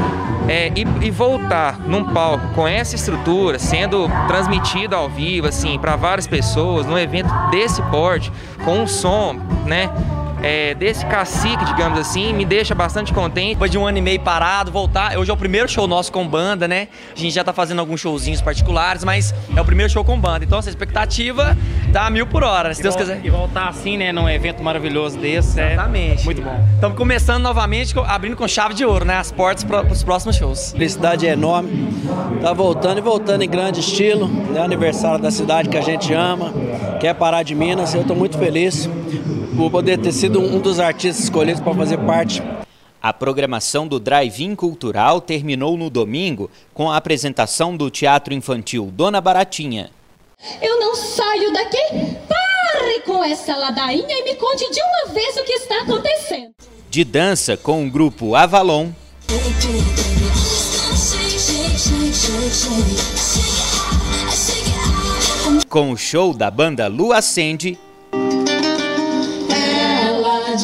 é, 0.48 0.72
e, 0.74 1.06
e, 1.06 1.10
voltar 1.10 1.78
num 1.78 2.04
palco 2.04 2.48
com 2.54 2.66
essa 2.66 2.96
estrutura, 2.96 3.58
sendo 3.58 4.10
transmitido 4.26 4.96
ao 4.96 5.08
vivo, 5.08 5.46
assim, 5.46 5.78
para 5.78 5.96
várias 5.96 6.26
pessoas, 6.26 6.84
num 6.84 6.98
evento 6.98 7.32
desse 7.50 7.80
porte, 7.82 8.32
com 8.64 8.80
um 8.80 8.86
som, 8.86 9.36
né, 9.64 9.88
é, 10.44 10.74
desse 10.74 11.06
cacique, 11.06 11.64
digamos 11.64 11.98
assim, 11.98 12.34
me 12.34 12.44
deixa 12.44 12.74
bastante 12.74 13.14
contente. 13.14 13.54
Depois 13.54 13.70
de 13.70 13.78
um 13.78 13.86
ano 13.86 13.96
e 13.96 14.02
meio 14.02 14.20
parado, 14.20 14.70
voltar. 14.70 15.16
Hoje 15.16 15.30
é 15.30 15.34
o 15.34 15.36
primeiro 15.38 15.66
show 15.66 15.88
nosso 15.88 16.12
com 16.12 16.28
banda, 16.28 16.68
né? 16.68 16.88
A 17.16 17.18
gente 17.18 17.34
já 17.34 17.42
tá 17.42 17.52
fazendo 17.52 17.78
alguns 17.78 18.00
showzinhos 18.00 18.42
particulares, 18.42 19.02
mas 19.04 19.34
é 19.56 19.60
o 19.60 19.64
primeiro 19.64 19.90
show 19.90 20.04
com 20.04 20.20
banda. 20.20 20.44
Então, 20.44 20.58
essa 20.58 20.68
expectativa 20.68 21.56
tá 21.94 22.04
a 22.06 22.10
mil 22.10 22.26
por 22.26 22.44
hora, 22.44 22.74
se 22.74 22.80
e 22.80 22.82
Deus 22.82 22.94
quiser. 22.94 23.24
E 23.24 23.30
voltar 23.30 23.68
assim, 23.68 23.96
né, 23.96 24.12
num 24.12 24.28
evento 24.28 24.62
maravilhoso 24.62 25.16
desse. 25.16 25.58
É 25.58 25.72
Exatamente. 25.72 26.20
É 26.20 26.24
muito 26.26 26.42
bom. 26.42 26.64
Estamos 26.74 26.98
começando 26.98 27.42
novamente, 27.42 27.94
abrindo 28.06 28.36
com 28.36 28.46
chave 28.46 28.74
de 28.74 28.84
ouro, 28.84 29.06
né? 29.06 29.16
As 29.16 29.32
portas 29.32 29.64
para 29.64 29.80
os 29.86 30.02
próximos 30.02 30.36
shows. 30.36 30.74
A 30.74 30.76
felicidade 30.76 31.26
é 31.26 31.32
enorme. 31.32 31.88
Tá 32.42 32.52
voltando 32.52 32.98
e 32.98 33.00
voltando 33.00 33.40
em 33.42 33.48
grande 33.48 33.80
estilo. 33.80 34.30
É 34.54 34.60
aniversário 34.60 35.18
da 35.18 35.30
cidade 35.30 35.70
que 35.70 35.78
a 35.78 35.80
gente 35.80 36.12
ama, 36.12 36.52
que 37.00 37.06
é 37.06 37.14
Pará 37.14 37.42
de 37.42 37.54
Minas. 37.54 37.94
Eu 37.94 38.02
estou 38.02 38.14
muito 38.14 38.36
feliz 38.36 38.90
por 39.56 39.70
poder 39.70 39.98
ter 39.98 40.12
sido 40.12 40.40
um 40.40 40.58
dos 40.58 40.80
artistas 40.80 41.24
escolhidos 41.24 41.60
para 41.60 41.74
fazer 41.74 41.98
parte. 41.98 42.42
A 43.00 43.12
programação 43.12 43.86
do 43.86 44.00
Drive-In 44.00 44.54
Cultural 44.54 45.20
terminou 45.20 45.76
no 45.76 45.90
domingo 45.90 46.50
com 46.72 46.90
a 46.90 46.96
apresentação 46.96 47.76
do 47.76 47.90
teatro 47.90 48.34
infantil 48.34 48.90
Dona 48.92 49.20
Baratinha. 49.20 49.90
Eu 50.60 50.80
não 50.80 50.94
saio 50.96 51.52
daqui! 51.52 51.76
Pare 52.28 53.00
com 53.04 53.22
essa 53.22 53.56
ladainha 53.56 54.18
e 54.18 54.24
me 54.24 54.34
conte 54.36 54.70
de 54.70 54.80
uma 54.80 55.12
vez 55.12 55.36
o 55.36 55.44
que 55.44 55.52
está 55.52 55.82
acontecendo. 55.82 56.52
De 56.90 57.04
dança 57.04 57.56
com 57.56 57.86
o 57.86 57.90
grupo 57.90 58.34
Avalon. 58.34 58.90
Com 65.68 65.92
o 65.92 65.96
show 65.96 66.32
da 66.32 66.50
banda 66.50 66.86
Lua 66.86 67.18
Acende 67.18 67.78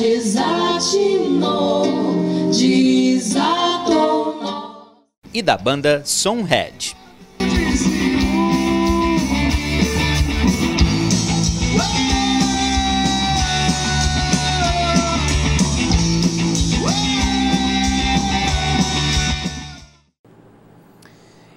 desatinou, 0.01 1.85
desatou. 2.51 4.41
E 5.35 5.43
da 5.43 5.59
banda 5.59 6.03
Sonhead. 6.07 6.97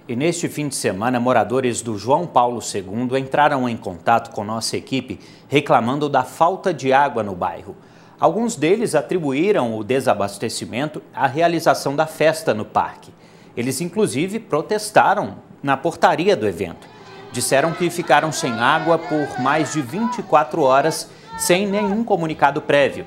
E 0.06 0.18
neste 0.18 0.50
fim 0.50 0.68
de 0.68 0.76
semana, 0.76 1.18
moradores 1.18 1.82
do 1.82 1.98
João 1.98 2.28
Paulo 2.28 2.60
II 2.62 3.18
entraram 3.18 3.70
em 3.70 3.78
contato 3.78 4.32
com 4.32 4.44
nossa 4.44 4.76
equipe 4.76 5.18
reclamando 5.48 6.10
da 6.10 6.24
falta 6.24 6.74
de 6.74 6.92
água 6.92 7.24
no 7.24 7.34
bairro. 7.34 7.76
Alguns 8.20 8.56
deles 8.56 8.96
atribuíram 8.96 9.78
o 9.78 9.84
desabastecimento 9.84 11.02
à 11.14 11.28
realização 11.28 11.96
da 11.96 12.06
festa 12.06 12.54
no 12.54 12.64
parque. 12.64 13.12
Eles, 13.56 13.82
inclusive, 13.82 14.40
protestaram 14.40 15.36
na 15.62 15.76
portaria 15.76 16.36
do 16.36 16.48
evento. 16.48 16.88
Disseram 17.32 17.72
que 17.74 17.90
ficaram 17.90 18.32
sem 18.32 18.54
água 18.60 18.98
por 18.98 19.40
mais 19.42 19.74
de 19.74 19.82
24 19.82 20.62
horas 20.62 21.10
sem 21.38 21.68
nenhum 21.68 22.04
comunicado 22.04 22.62
prévio. 22.62 23.06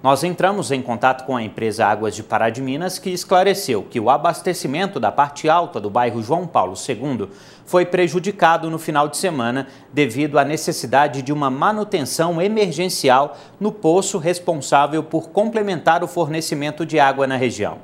Nós 0.00 0.22
entramos 0.22 0.70
em 0.70 0.80
contato 0.80 1.26
com 1.26 1.36
a 1.36 1.42
empresa 1.42 1.84
Águas 1.84 2.14
de 2.14 2.22
Pará 2.22 2.50
de 2.50 2.62
Minas, 2.62 3.00
que 3.00 3.10
esclareceu 3.10 3.82
que 3.82 3.98
o 3.98 4.08
abastecimento 4.08 5.00
da 5.00 5.10
parte 5.10 5.48
alta 5.48 5.80
do 5.80 5.90
bairro 5.90 6.22
João 6.22 6.46
Paulo 6.46 6.74
II 6.88 7.28
foi 7.66 7.84
prejudicado 7.84 8.70
no 8.70 8.78
final 8.78 9.08
de 9.08 9.16
semana 9.16 9.66
devido 9.92 10.38
à 10.38 10.44
necessidade 10.44 11.20
de 11.20 11.32
uma 11.32 11.50
manutenção 11.50 12.40
emergencial 12.40 13.36
no 13.58 13.72
poço 13.72 14.18
responsável 14.18 15.02
por 15.02 15.30
complementar 15.30 16.04
o 16.04 16.08
fornecimento 16.08 16.86
de 16.86 17.00
água 17.00 17.26
na 17.26 17.36
região. 17.36 17.78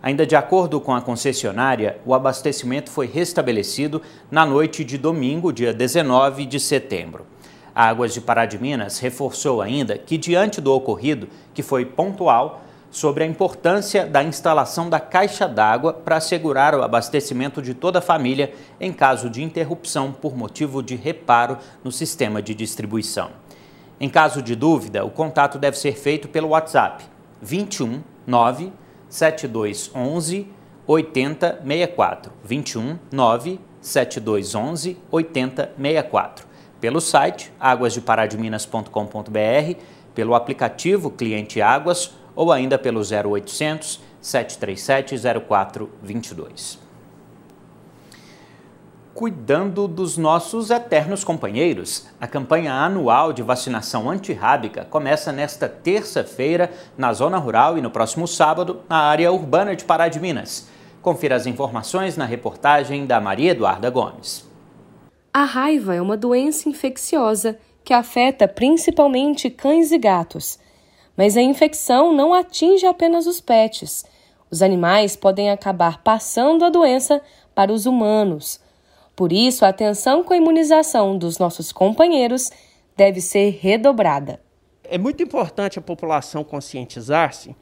Ainda 0.00 0.24
de 0.24 0.36
acordo 0.36 0.80
com 0.80 0.94
a 0.94 1.02
concessionária, 1.02 1.98
o 2.06 2.14
abastecimento 2.14 2.90
foi 2.90 3.08
restabelecido 3.08 4.00
na 4.30 4.46
noite 4.46 4.84
de 4.84 4.96
domingo, 4.96 5.52
dia 5.52 5.74
19 5.74 6.46
de 6.46 6.60
setembro. 6.60 7.26
A 7.74 7.88
Águas 7.88 8.12
de 8.12 8.20
Pará 8.20 8.46
de 8.46 8.58
Minas 8.58 8.98
reforçou 8.98 9.62
ainda 9.62 9.96
que, 9.96 10.18
diante 10.18 10.60
do 10.60 10.72
ocorrido, 10.72 11.28
que 11.54 11.62
foi 11.62 11.84
pontual, 11.84 12.62
sobre 12.90 13.22
a 13.22 13.26
importância 13.26 14.04
da 14.04 14.22
instalação 14.22 14.90
da 14.90 14.98
caixa 14.98 15.46
d'água 15.46 15.92
para 15.92 16.16
assegurar 16.16 16.74
o 16.74 16.82
abastecimento 16.82 17.62
de 17.62 17.72
toda 17.72 18.00
a 18.00 18.02
família 18.02 18.52
em 18.80 18.92
caso 18.92 19.30
de 19.30 19.42
interrupção 19.42 20.12
por 20.12 20.36
motivo 20.36 20.82
de 20.82 20.96
reparo 20.96 21.56
no 21.84 21.92
sistema 21.92 22.42
de 22.42 22.54
distribuição. 22.54 23.30
Em 24.00 24.08
caso 24.08 24.42
de 24.42 24.56
dúvida, 24.56 25.04
o 25.04 25.10
contato 25.10 25.58
deve 25.58 25.78
ser 25.78 25.92
feito 25.92 26.28
pelo 26.28 26.48
WhatsApp 26.48 27.04
21 27.40 28.02
9 28.26 28.72
7211 29.08 30.48
8064 30.86 32.32
21 32.42 32.98
9 33.12 33.60
7211 33.80 34.98
8064 35.10 36.49
pelo 36.80 37.00
site 37.00 37.52
águasdeparadiminas.com.br, 37.60 39.80
pelo 40.14 40.34
aplicativo 40.34 41.10
Cliente 41.10 41.60
Águas 41.60 42.14
ou 42.34 42.50
ainda 42.50 42.78
pelo 42.78 43.00
0800 43.00 44.00
737 44.20 45.16
0422. 45.46 46.78
Cuidando 49.12 49.86
dos 49.86 50.16
nossos 50.16 50.70
eternos 50.70 51.24
companheiros, 51.24 52.06
a 52.20 52.26
campanha 52.26 52.72
anual 52.72 53.32
de 53.32 53.42
vacinação 53.42 54.08
antirrábica 54.08 54.84
começa 54.84 55.32
nesta 55.32 55.68
terça-feira 55.68 56.70
na 56.96 57.12
zona 57.12 57.36
rural 57.36 57.76
e 57.76 57.82
no 57.82 57.90
próximo 57.90 58.26
sábado 58.26 58.80
na 58.88 58.96
área 58.96 59.30
urbana 59.32 59.76
de 59.76 59.84
Pará 59.84 60.08
de 60.08 60.20
Minas. 60.20 60.68
Confira 61.02 61.34
as 61.34 61.46
informações 61.46 62.16
na 62.16 62.24
reportagem 62.24 63.04
da 63.04 63.20
Maria 63.20 63.50
Eduarda 63.50 63.90
Gomes. 63.90 64.49
A 65.32 65.44
raiva 65.44 65.94
é 65.94 66.02
uma 66.02 66.16
doença 66.16 66.68
infecciosa 66.68 67.56
que 67.84 67.94
afeta 67.94 68.48
principalmente 68.48 69.48
cães 69.48 69.92
e 69.92 69.98
gatos. 69.98 70.58
Mas 71.16 71.36
a 71.36 71.42
infecção 71.42 72.12
não 72.12 72.34
atinge 72.34 72.84
apenas 72.84 73.28
os 73.28 73.40
pets. 73.40 74.04
Os 74.50 74.60
animais 74.60 75.14
podem 75.14 75.48
acabar 75.48 76.02
passando 76.02 76.64
a 76.64 76.68
doença 76.68 77.22
para 77.54 77.72
os 77.72 77.86
humanos. 77.86 78.60
Por 79.14 79.32
isso, 79.32 79.64
a 79.64 79.68
atenção 79.68 80.24
com 80.24 80.32
a 80.32 80.36
imunização 80.36 81.16
dos 81.16 81.38
nossos 81.38 81.70
companheiros 81.70 82.50
deve 82.96 83.20
ser 83.20 83.58
redobrada. 83.60 84.40
É 84.82 84.98
muito 84.98 85.22
importante 85.22 85.78
a 85.78 85.82
população 85.82 86.42
conscientizar-se 86.42 87.54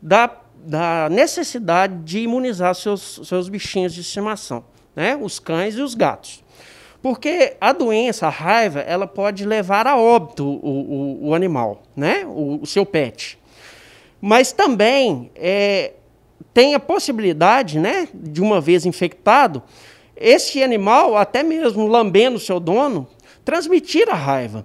da, 0.00 0.30
da 0.54 1.08
necessidade 1.10 2.04
de 2.04 2.20
imunizar 2.20 2.72
seus, 2.76 3.20
seus 3.24 3.48
bichinhos 3.48 3.92
de 3.92 4.02
estimação, 4.02 4.64
né? 4.94 5.16
os 5.16 5.40
cães 5.40 5.74
e 5.74 5.80
os 5.80 5.94
gatos. 5.94 6.45
Porque 7.06 7.54
a 7.60 7.72
doença, 7.72 8.26
a 8.26 8.30
raiva, 8.30 8.80
ela 8.80 9.06
pode 9.06 9.46
levar 9.46 9.86
a 9.86 9.96
óbito 9.96 10.44
o, 10.44 11.20
o, 11.22 11.28
o 11.28 11.34
animal, 11.36 11.84
né? 11.94 12.26
o, 12.26 12.58
o, 12.60 12.66
seu 12.66 12.84
pet. 12.84 13.38
Mas 14.20 14.50
também 14.50 15.30
é, 15.36 15.92
tem 16.52 16.74
a 16.74 16.80
possibilidade, 16.80 17.78
né, 17.78 18.08
de 18.12 18.42
uma 18.42 18.60
vez 18.60 18.84
infectado, 18.84 19.62
esse 20.16 20.64
animal, 20.64 21.16
até 21.16 21.44
mesmo 21.44 21.86
lambendo 21.86 22.40
seu 22.40 22.58
dono, 22.58 23.06
transmitir 23.44 24.10
a 24.10 24.16
raiva. 24.16 24.64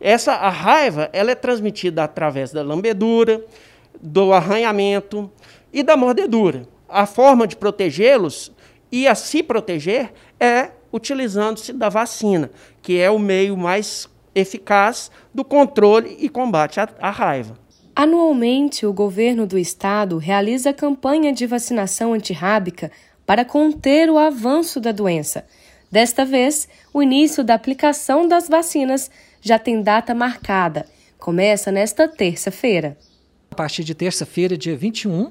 Essa 0.00 0.32
a 0.32 0.48
raiva 0.48 1.10
ela 1.12 1.32
é 1.32 1.34
transmitida 1.34 2.04
através 2.04 2.52
da 2.52 2.62
lambedura, 2.62 3.44
do 4.00 4.32
arranhamento 4.32 5.30
e 5.70 5.82
da 5.82 5.94
mordedura. 5.94 6.66
A 6.88 7.04
forma 7.04 7.46
de 7.46 7.54
protegê-los 7.54 8.50
e 8.90 9.06
a 9.06 9.14
se 9.14 9.42
proteger 9.42 10.10
é 10.40 10.70
utilizando-se 10.92 11.72
da 11.72 11.88
vacina, 11.88 12.50
que 12.82 12.98
é 12.98 13.10
o 13.10 13.18
meio 13.18 13.56
mais 13.56 14.08
eficaz 14.34 15.10
do 15.34 15.44
controle 15.44 16.16
e 16.18 16.28
combate 16.28 16.80
à, 16.80 16.88
à 17.00 17.10
raiva. 17.10 17.58
Anualmente, 17.94 18.86
o 18.86 18.92
governo 18.92 19.46
do 19.46 19.58
estado 19.58 20.16
realiza 20.16 20.70
a 20.70 20.74
campanha 20.74 21.32
de 21.32 21.46
vacinação 21.46 22.12
antirrábica 22.12 22.90
para 23.26 23.44
conter 23.44 24.10
o 24.10 24.18
avanço 24.18 24.80
da 24.80 24.92
doença. 24.92 25.44
Desta 25.90 26.24
vez, 26.24 26.66
o 26.92 27.02
início 27.02 27.44
da 27.44 27.54
aplicação 27.54 28.26
das 28.26 28.48
vacinas 28.48 29.10
já 29.42 29.58
tem 29.58 29.82
data 29.82 30.14
marcada. 30.14 30.86
Começa 31.18 31.70
nesta 31.70 32.08
terça-feira. 32.08 32.96
A 33.50 33.54
partir 33.54 33.84
de 33.84 33.94
terça-feira, 33.94 34.56
dia 34.56 34.74
21, 34.74 35.30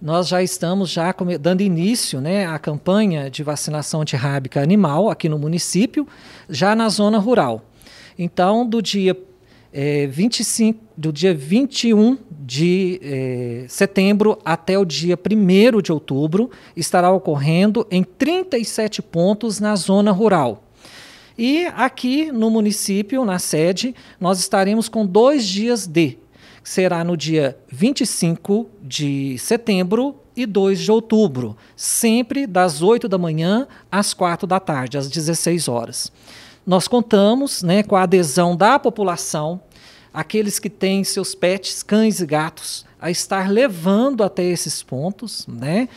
nós 0.00 0.28
já 0.28 0.42
estamos 0.42 0.90
já 0.90 1.14
dando 1.40 1.60
início 1.60 2.20
né, 2.20 2.46
à 2.46 2.58
campanha 2.58 3.28
de 3.28 3.42
vacinação 3.42 4.02
antirrábica 4.02 4.62
animal 4.62 5.10
aqui 5.10 5.28
no 5.28 5.38
município, 5.38 6.06
já 6.48 6.74
na 6.74 6.88
zona 6.88 7.18
rural. 7.18 7.64
Então, 8.16 8.66
do 8.66 8.80
dia 8.80 9.16
é, 9.72 10.06
25, 10.06 10.80
do 10.96 11.12
dia 11.12 11.34
21 11.34 12.16
de 12.30 13.00
é, 13.02 13.64
setembro 13.68 14.38
até 14.44 14.78
o 14.78 14.84
dia 14.84 15.18
1 15.18 15.82
de 15.82 15.92
outubro, 15.92 16.50
estará 16.76 17.10
ocorrendo 17.10 17.86
em 17.90 18.02
37 18.02 19.02
pontos 19.02 19.60
na 19.60 19.76
zona 19.76 20.12
rural. 20.12 20.62
E 21.36 21.66
aqui 21.66 22.32
no 22.32 22.50
município, 22.50 23.24
na 23.24 23.38
sede, 23.38 23.94
nós 24.20 24.40
estaremos 24.40 24.88
com 24.88 25.06
dois 25.06 25.46
dias 25.46 25.86
de 25.86 26.18
será 26.68 27.02
no 27.02 27.16
dia 27.16 27.56
25 27.68 28.68
de 28.82 29.38
setembro 29.38 30.16
e 30.36 30.44
2 30.44 30.78
de 30.80 30.92
outubro, 30.92 31.56
sempre 31.74 32.46
das 32.46 32.82
8 32.82 33.08
da 33.08 33.16
manhã 33.16 33.66
às 33.90 34.12
4 34.12 34.46
da 34.46 34.60
tarde, 34.60 34.98
às 34.98 35.08
16 35.08 35.66
horas. 35.66 36.12
Nós 36.66 36.86
contamos 36.86 37.62
né, 37.62 37.82
com 37.82 37.96
a 37.96 38.02
adesão 38.02 38.54
da 38.54 38.78
população, 38.78 39.62
aqueles 40.12 40.58
que 40.58 40.68
têm 40.68 41.02
seus 41.04 41.34
pets, 41.34 41.82
cães 41.82 42.20
e 42.20 42.26
gatos, 42.26 42.84
a 43.00 43.10
estar 43.10 43.50
levando 43.50 44.22
até 44.22 44.44
esses 44.44 44.82
pontos, 44.82 45.46
né? 45.46 45.88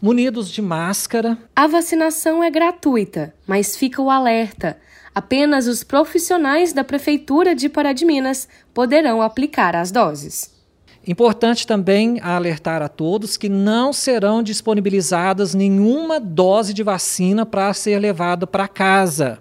Munidos 0.00 0.50
de 0.50 0.60
máscara. 0.60 1.38
A 1.56 1.66
vacinação 1.66 2.44
é 2.44 2.50
gratuita, 2.50 3.34
mas 3.46 3.76
fica 3.76 4.02
o 4.02 4.10
alerta 4.10 4.76
apenas 5.18 5.66
os 5.66 5.82
profissionais 5.82 6.72
da 6.72 6.84
Prefeitura 6.84 7.52
de 7.52 7.68
Pará 7.68 7.92
de 7.92 8.04
Minas 8.04 8.48
poderão 8.72 9.20
aplicar 9.20 9.74
as 9.74 9.90
doses. 9.90 10.56
Importante 11.04 11.66
também 11.66 12.20
alertar 12.20 12.82
a 12.82 12.88
todos 12.88 13.36
que 13.36 13.48
não 13.48 13.92
serão 13.92 14.44
disponibilizadas 14.44 15.54
nenhuma 15.54 16.20
dose 16.20 16.72
de 16.72 16.84
vacina 16.84 17.44
para 17.44 17.74
ser 17.74 17.98
levada 17.98 18.46
para 18.46 18.68
casa. 18.68 19.40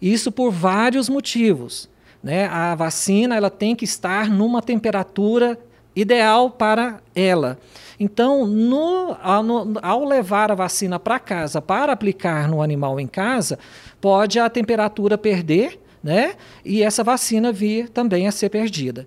Isso 0.00 0.32
por 0.32 0.50
vários 0.50 1.10
motivos. 1.10 1.90
Né? 2.22 2.46
A 2.46 2.74
vacina 2.74 3.36
ela 3.36 3.50
tem 3.50 3.76
que 3.76 3.84
estar 3.84 4.30
numa 4.30 4.62
temperatura 4.62 5.58
ideal 5.94 6.50
para 6.50 7.00
ela. 7.14 7.58
Então, 7.98 8.46
no, 8.46 9.16
ao, 9.22 9.42
no, 9.42 9.74
ao 9.82 10.04
levar 10.04 10.52
a 10.52 10.54
vacina 10.54 10.98
para 10.98 11.18
casa 11.18 11.62
para 11.62 11.92
aplicar 11.92 12.46
no 12.46 12.60
animal 12.60 13.00
em 13.00 13.06
casa, 13.06 13.58
pode 14.06 14.38
a 14.38 14.48
temperatura 14.48 15.18
perder, 15.18 15.80
né? 16.00 16.36
E 16.64 16.80
essa 16.80 17.02
vacina 17.02 17.50
vir 17.50 17.88
também 17.88 18.28
a 18.28 18.30
ser 18.30 18.48
perdida. 18.50 19.04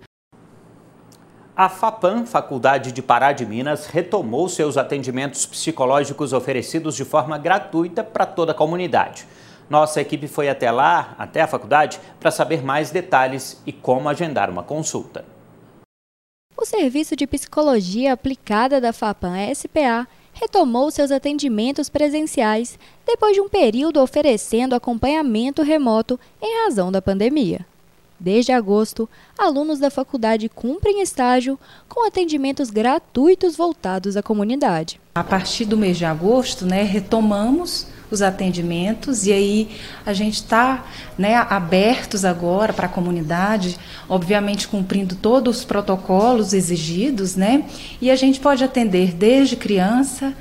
A 1.56 1.70
FAPAM, 1.70 2.26
Faculdade 2.26 2.92
de 2.92 3.00
Pará 3.00 3.32
de 3.32 3.46
Minas, 3.46 3.86
retomou 3.86 4.46
seus 4.46 4.76
atendimentos 4.76 5.46
psicológicos 5.46 6.34
oferecidos 6.34 6.94
de 6.94 7.06
forma 7.06 7.38
gratuita 7.38 8.04
para 8.04 8.26
toda 8.26 8.52
a 8.52 8.54
comunidade. 8.54 9.26
Nossa 9.70 10.02
equipe 10.02 10.28
foi 10.28 10.50
até 10.50 10.70
lá, 10.70 11.14
até 11.18 11.40
a 11.40 11.48
faculdade, 11.48 11.98
para 12.20 12.30
saber 12.30 12.62
mais 12.62 12.90
detalhes 12.90 13.58
e 13.64 13.72
como 13.72 14.06
agendar 14.06 14.50
uma 14.50 14.62
consulta. 14.62 15.24
O 16.54 16.66
Serviço 16.66 17.16
de 17.16 17.26
Psicologia 17.26 18.12
Aplicada 18.12 18.78
da 18.82 18.92
FAPAM 18.92 19.54
SPA 19.54 20.06
retomou 20.40 20.90
seus 20.90 21.10
atendimentos 21.10 21.90
presenciais 21.90 22.78
depois 23.06 23.34
de 23.34 23.40
um 23.40 23.48
período 23.48 24.00
oferecendo 24.00 24.74
acompanhamento 24.74 25.62
remoto 25.62 26.18
em 26.40 26.64
razão 26.64 26.90
da 26.90 27.02
pandemia. 27.02 27.66
Desde 28.18 28.52
agosto, 28.52 29.08
alunos 29.38 29.78
da 29.78 29.90
faculdade 29.90 30.48
cumprem 30.48 31.00
estágio 31.00 31.58
com 31.88 32.06
atendimentos 32.06 32.70
gratuitos 32.70 33.56
voltados 33.56 34.16
à 34.16 34.22
comunidade. 34.22 35.00
A 35.14 35.24
partir 35.24 35.64
do 35.64 35.76
mês 35.76 35.96
de 35.96 36.04
agosto, 36.04 36.66
né, 36.66 36.82
retomamos 36.82 37.86
os 38.10 38.22
atendimentos 38.22 39.26
e 39.26 39.32
aí 39.32 39.68
a 40.04 40.12
gente 40.12 40.34
está 40.34 40.84
né, 41.16 41.36
abertos 41.36 42.24
agora 42.24 42.72
para 42.72 42.86
a 42.86 42.90
comunidade, 42.90 43.78
obviamente 44.08 44.66
cumprindo 44.66 45.14
todos 45.14 45.58
os 45.58 45.64
protocolos 45.64 46.52
exigidos, 46.52 47.36
né? 47.36 47.64
E 48.00 48.10
a 48.10 48.16
gente 48.16 48.40
pode 48.40 48.64
atender 48.64 49.14
desde 49.14 49.56
criança, 49.56 50.34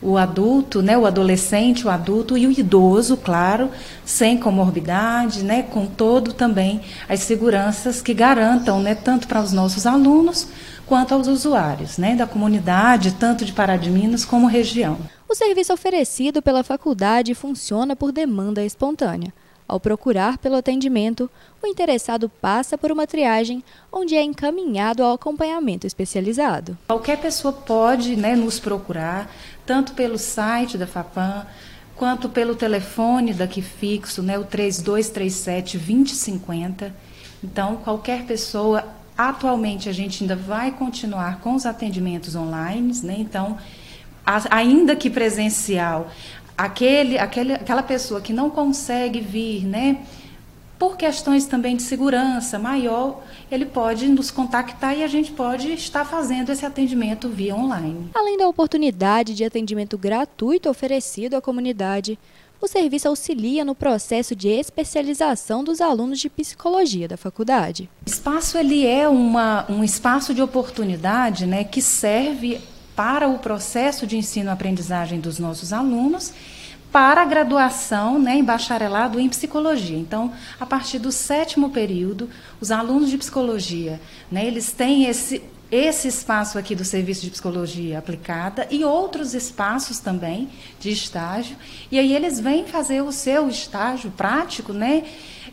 o 0.00 0.16
adulto, 0.16 0.82
né, 0.82 0.96
o 0.96 1.06
adolescente, 1.06 1.86
o 1.86 1.90
adulto 1.90 2.36
e 2.36 2.46
o 2.46 2.52
idoso, 2.52 3.16
claro, 3.16 3.70
sem 4.04 4.36
comorbidade, 4.36 5.42
né, 5.42 5.62
com 5.62 5.86
todo 5.86 6.32
também 6.32 6.82
as 7.08 7.20
seguranças 7.20 8.02
que 8.02 8.12
garantam, 8.12 8.80
né, 8.80 8.94
tanto 8.94 9.26
para 9.26 9.40
os 9.40 9.52
nossos 9.52 9.86
alunos 9.86 10.48
quanto 10.86 11.14
aos 11.14 11.26
usuários, 11.26 11.98
né, 11.98 12.14
da 12.14 12.26
comunidade, 12.26 13.12
tanto 13.12 13.44
de 13.44 13.52
Pará 13.52 13.76
de 13.76 13.90
Minas 13.90 14.24
como 14.24 14.46
região. 14.46 14.98
O 15.28 15.34
serviço 15.34 15.72
oferecido 15.72 16.40
pela 16.40 16.62
faculdade 16.62 17.34
funciona 17.34 17.96
por 17.96 18.12
demanda 18.12 18.64
espontânea. 18.64 19.32
Ao 19.66 19.80
procurar 19.80 20.38
pelo 20.38 20.54
atendimento, 20.54 21.28
o 21.60 21.66
interessado 21.66 22.28
passa 22.28 22.78
por 22.78 22.92
uma 22.92 23.08
triagem, 23.08 23.64
onde 23.90 24.14
é 24.14 24.22
encaminhado 24.22 25.02
ao 25.02 25.14
acompanhamento 25.14 25.84
especializado. 25.84 26.78
Qualquer 26.86 27.20
pessoa 27.20 27.52
pode 27.52 28.14
né, 28.14 28.36
nos 28.36 28.60
procurar, 28.60 29.28
tanto 29.66 29.94
pelo 29.94 30.16
site 30.16 30.78
da 30.78 30.86
FAPAM, 30.86 31.44
quanto 31.96 32.28
pelo 32.28 32.54
telefone 32.54 33.34
daqui 33.34 33.60
fixo, 33.60 34.22
né, 34.22 34.38
o 34.38 34.44
3237 34.44 35.76
2050. 35.78 36.94
Então, 37.42 37.76
qualquer 37.78 38.24
pessoa, 38.24 38.84
atualmente 39.18 39.88
a 39.88 39.92
gente 39.92 40.22
ainda 40.22 40.36
vai 40.36 40.70
continuar 40.70 41.40
com 41.40 41.56
os 41.56 41.66
atendimentos 41.66 42.36
online, 42.36 42.92
né? 43.02 43.16
Então, 43.18 43.58
ainda 44.50 44.96
que 44.96 45.08
presencial, 45.08 46.10
aquele, 46.58 47.18
aquele, 47.18 47.52
aquela 47.54 47.82
pessoa 47.82 48.20
que 48.20 48.32
não 48.32 48.50
consegue 48.50 49.20
vir, 49.20 49.64
né? 49.64 49.98
Por 50.78 50.96
questões 50.98 51.46
também 51.46 51.74
de 51.74 51.82
segurança 51.82 52.58
maior, 52.58 53.22
ele 53.50 53.64
pode 53.64 54.08
nos 54.08 54.30
contactar 54.30 54.96
e 54.98 55.02
a 55.02 55.06
gente 55.06 55.32
pode 55.32 55.72
estar 55.72 56.04
fazendo 56.04 56.52
esse 56.52 56.66
atendimento 56.66 57.30
via 57.30 57.56
online. 57.56 58.10
Além 58.14 58.36
da 58.36 58.46
oportunidade 58.46 59.34
de 59.34 59.42
atendimento 59.42 59.96
gratuito 59.96 60.68
oferecido 60.68 61.34
à 61.34 61.40
comunidade, 61.40 62.18
o 62.60 62.66
serviço 62.66 63.08
auxilia 63.08 63.64
no 63.64 63.74
processo 63.74 64.34
de 64.34 64.48
especialização 64.48 65.64
dos 65.64 65.80
alunos 65.80 66.18
de 66.18 66.28
psicologia 66.28 67.08
da 67.08 67.16
faculdade. 67.16 67.88
O 68.06 68.10
espaço 68.10 68.58
ele 68.58 68.86
é 68.86 69.08
uma, 69.08 69.64
um 69.70 69.82
espaço 69.82 70.34
de 70.34 70.42
oportunidade 70.42 71.46
né, 71.46 71.64
que 71.64 71.80
serve 71.80 72.60
para 72.96 73.28
o 73.28 73.38
processo 73.38 74.06
de 74.06 74.16
ensino-aprendizagem 74.16 75.20
dos 75.20 75.38
nossos 75.38 75.72
alunos 75.72 76.32
para 76.90 77.20
a 77.20 77.26
graduação 77.26 78.18
né, 78.18 78.36
em 78.36 78.42
bacharelado 78.42 79.20
em 79.20 79.28
psicologia. 79.28 79.98
Então, 79.98 80.32
a 80.58 80.64
partir 80.64 80.98
do 80.98 81.12
sétimo 81.12 81.68
período, 81.68 82.30
os 82.58 82.70
alunos 82.70 83.10
de 83.10 83.18
psicologia, 83.18 84.00
né, 84.32 84.46
eles 84.46 84.72
têm 84.72 85.04
esse, 85.04 85.42
esse 85.70 86.06
espaço 86.08 86.58
aqui 86.58 86.74
do 86.74 86.84
serviço 86.84 87.22
de 87.22 87.30
psicologia 87.30 87.98
aplicada 87.98 88.66
e 88.70 88.84
outros 88.84 89.34
espaços 89.34 89.98
também 89.98 90.48
de 90.78 90.90
estágio. 90.90 91.56
E 91.90 91.98
aí 91.98 92.14
eles 92.14 92.38
vêm 92.38 92.64
fazer 92.64 93.02
o 93.02 93.12
seu 93.12 93.48
estágio 93.48 94.10
prático, 94.10 94.72
né? 94.72 95.04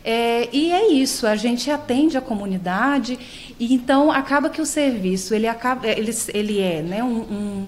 É, 0.04 0.48
e 0.52 0.70
é 0.70 0.92
isso, 0.92 1.26
a 1.26 1.34
gente 1.34 1.70
atende 1.70 2.16
a 2.16 2.20
comunidade 2.20 3.18
e 3.58 3.72
então 3.72 4.12
acaba 4.12 4.50
que 4.50 4.60
o 4.60 4.66
serviço 4.66 5.34
ele 5.34 5.48
acaba, 5.48 5.86
ele, 5.86 6.14
ele 6.34 6.60
é 6.60 6.82
né, 6.82 7.02
um, 7.02 7.20
um 7.20 7.66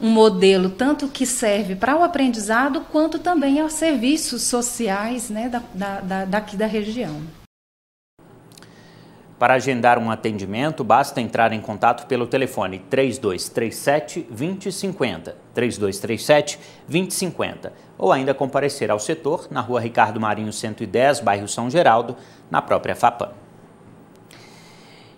um 0.00 0.08
modelo 0.10 0.70
tanto 0.70 1.08
que 1.08 1.26
serve 1.26 1.76
para 1.76 1.94
o 1.94 2.02
aprendizado 2.02 2.80
quanto 2.90 3.18
também 3.18 3.60
aos 3.60 3.74
serviços 3.74 4.42
sociais 4.42 5.28
né, 5.28 5.48
da, 5.48 6.00
da, 6.00 6.24
daqui 6.24 6.56
da 6.56 6.66
região. 6.66 7.20
Para 9.40 9.54
agendar 9.54 9.98
um 9.98 10.10
atendimento, 10.10 10.84
basta 10.84 11.18
entrar 11.18 11.50
em 11.50 11.62
contato 11.62 12.06
pelo 12.06 12.26
telefone 12.26 12.78
3237 12.90 14.26
2050, 14.28 15.34
3237 15.54 16.60
2050, 16.86 17.72
ou 17.96 18.12
ainda 18.12 18.34
comparecer 18.34 18.90
ao 18.90 18.98
setor 18.98 19.48
na 19.50 19.62
rua 19.62 19.80
Ricardo 19.80 20.20
Marinho 20.20 20.52
110, 20.52 21.20
bairro 21.20 21.48
São 21.48 21.70
Geraldo, 21.70 22.16
na 22.50 22.60
própria 22.60 22.94
FAPAM. 22.94 23.30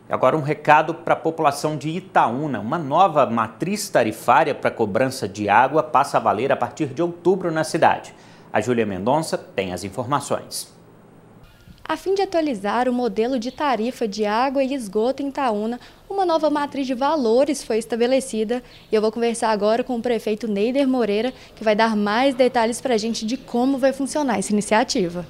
Agora 0.08 0.36
um 0.36 0.42
recado 0.42 0.94
para 0.94 1.14
a 1.14 1.16
população 1.16 1.76
de 1.76 1.88
Itaúna. 1.88 2.60
Uma 2.60 2.78
nova 2.78 3.26
matriz 3.26 3.88
tarifária 3.88 4.54
para 4.54 4.70
cobrança 4.70 5.26
de 5.26 5.48
água 5.48 5.82
passa 5.82 6.18
a 6.18 6.20
valer 6.20 6.52
a 6.52 6.56
partir 6.56 6.94
de 6.94 7.02
outubro 7.02 7.50
na 7.50 7.64
cidade. 7.64 8.14
A 8.52 8.60
Júlia 8.60 8.86
Mendonça 8.86 9.36
tem 9.36 9.72
as 9.72 9.82
informações. 9.82 10.80
A 11.92 11.96
fim 11.98 12.14
de 12.14 12.22
atualizar 12.22 12.88
o 12.88 12.92
modelo 12.92 13.38
de 13.38 13.50
tarifa 13.50 14.08
de 14.08 14.24
água 14.24 14.64
e 14.64 14.72
esgoto 14.72 15.22
em 15.22 15.28
Itaúna, 15.28 15.78
uma 16.08 16.24
nova 16.24 16.48
matriz 16.48 16.86
de 16.86 16.94
valores 16.94 17.62
foi 17.62 17.76
estabelecida 17.76 18.62
e 18.90 18.94
eu 18.94 19.02
vou 19.02 19.12
conversar 19.12 19.50
agora 19.50 19.84
com 19.84 19.96
o 19.96 20.00
prefeito 20.00 20.48
Neider 20.48 20.88
Moreira, 20.88 21.34
que 21.54 21.62
vai 21.62 21.76
dar 21.76 21.94
mais 21.94 22.34
detalhes 22.34 22.80
para 22.80 22.94
a 22.94 22.96
gente 22.96 23.26
de 23.26 23.36
como 23.36 23.76
vai 23.76 23.92
funcionar 23.92 24.38
essa 24.38 24.54
iniciativa. 24.54 25.26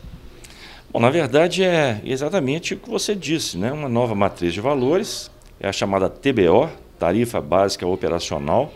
Bom, 0.92 1.00
na 1.00 1.10
verdade 1.10 1.64
é 1.64 2.00
exatamente 2.04 2.74
o 2.74 2.76
que 2.76 2.88
você 2.88 3.16
disse, 3.16 3.58
né? 3.58 3.72
Uma 3.72 3.88
nova 3.88 4.14
matriz 4.14 4.54
de 4.54 4.60
valores, 4.60 5.32
é 5.58 5.68
a 5.68 5.72
chamada 5.72 6.08
TBO, 6.08 6.70
Tarifa 6.96 7.40
Básica 7.40 7.84
Operacional, 7.88 8.72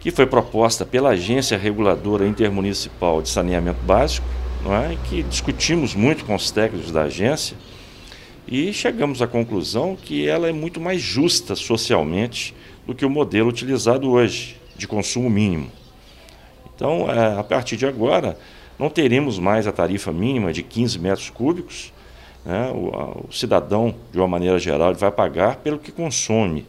que 0.00 0.10
foi 0.10 0.24
proposta 0.24 0.86
pela 0.86 1.10
Agência 1.10 1.58
Reguladora 1.58 2.26
Intermunicipal 2.26 3.20
de 3.20 3.28
Saneamento 3.28 3.82
Básico, 3.82 4.26
não 4.64 4.74
é? 4.74 4.96
que 5.08 5.22
discutimos 5.22 5.94
muito 5.94 6.24
com 6.24 6.34
os 6.34 6.50
técnicos 6.50 6.90
da 6.90 7.02
agência 7.02 7.56
e 8.48 8.72
chegamos 8.72 9.22
à 9.22 9.26
conclusão 9.26 9.96
que 9.96 10.26
ela 10.26 10.48
é 10.48 10.52
muito 10.52 10.80
mais 10.80 11.00
justa 11.00 11.54
socialmente 11.54 12.54
do 12.86 12.94
que 12.94 13.04
o 13.04 13.10
modelo 13.10 13.48
utilizado 13.48 14.10
hoje, 14.10 14.60
de 14.76 14.86
consumo 14.86 15.30
mínimo. 15.30 15.70
Então, 16.74 17.10
é, 17.10 17.38
a 17.38 17.44
partir 17.44 17.76
de 17.76 17.86
agora, 17.86 18.38
não 18.78 18.90
teremos 18.90 19.38
mais 19.38 19.66
a 19.66 19.72
tarifa 19.72 20.12
mínima 20.12 20.52
de 20.52 20.62
15 20.62 20.98
metros 20.98 21.30
cúbicos. 21.30 21.92
Né? 22.44 22.70
O, 22.72 23.32
cidadão, 23.32 23.94
de 24.12 24.18
uma 24.18 24.28
maneira 24.28 24.58
geral, 24.58 24.94
vai 24.94 25.10
pagar 25.10 25.56
pelo 25.56 25.78
que 25.78 25.92
consome. 25.92 26.66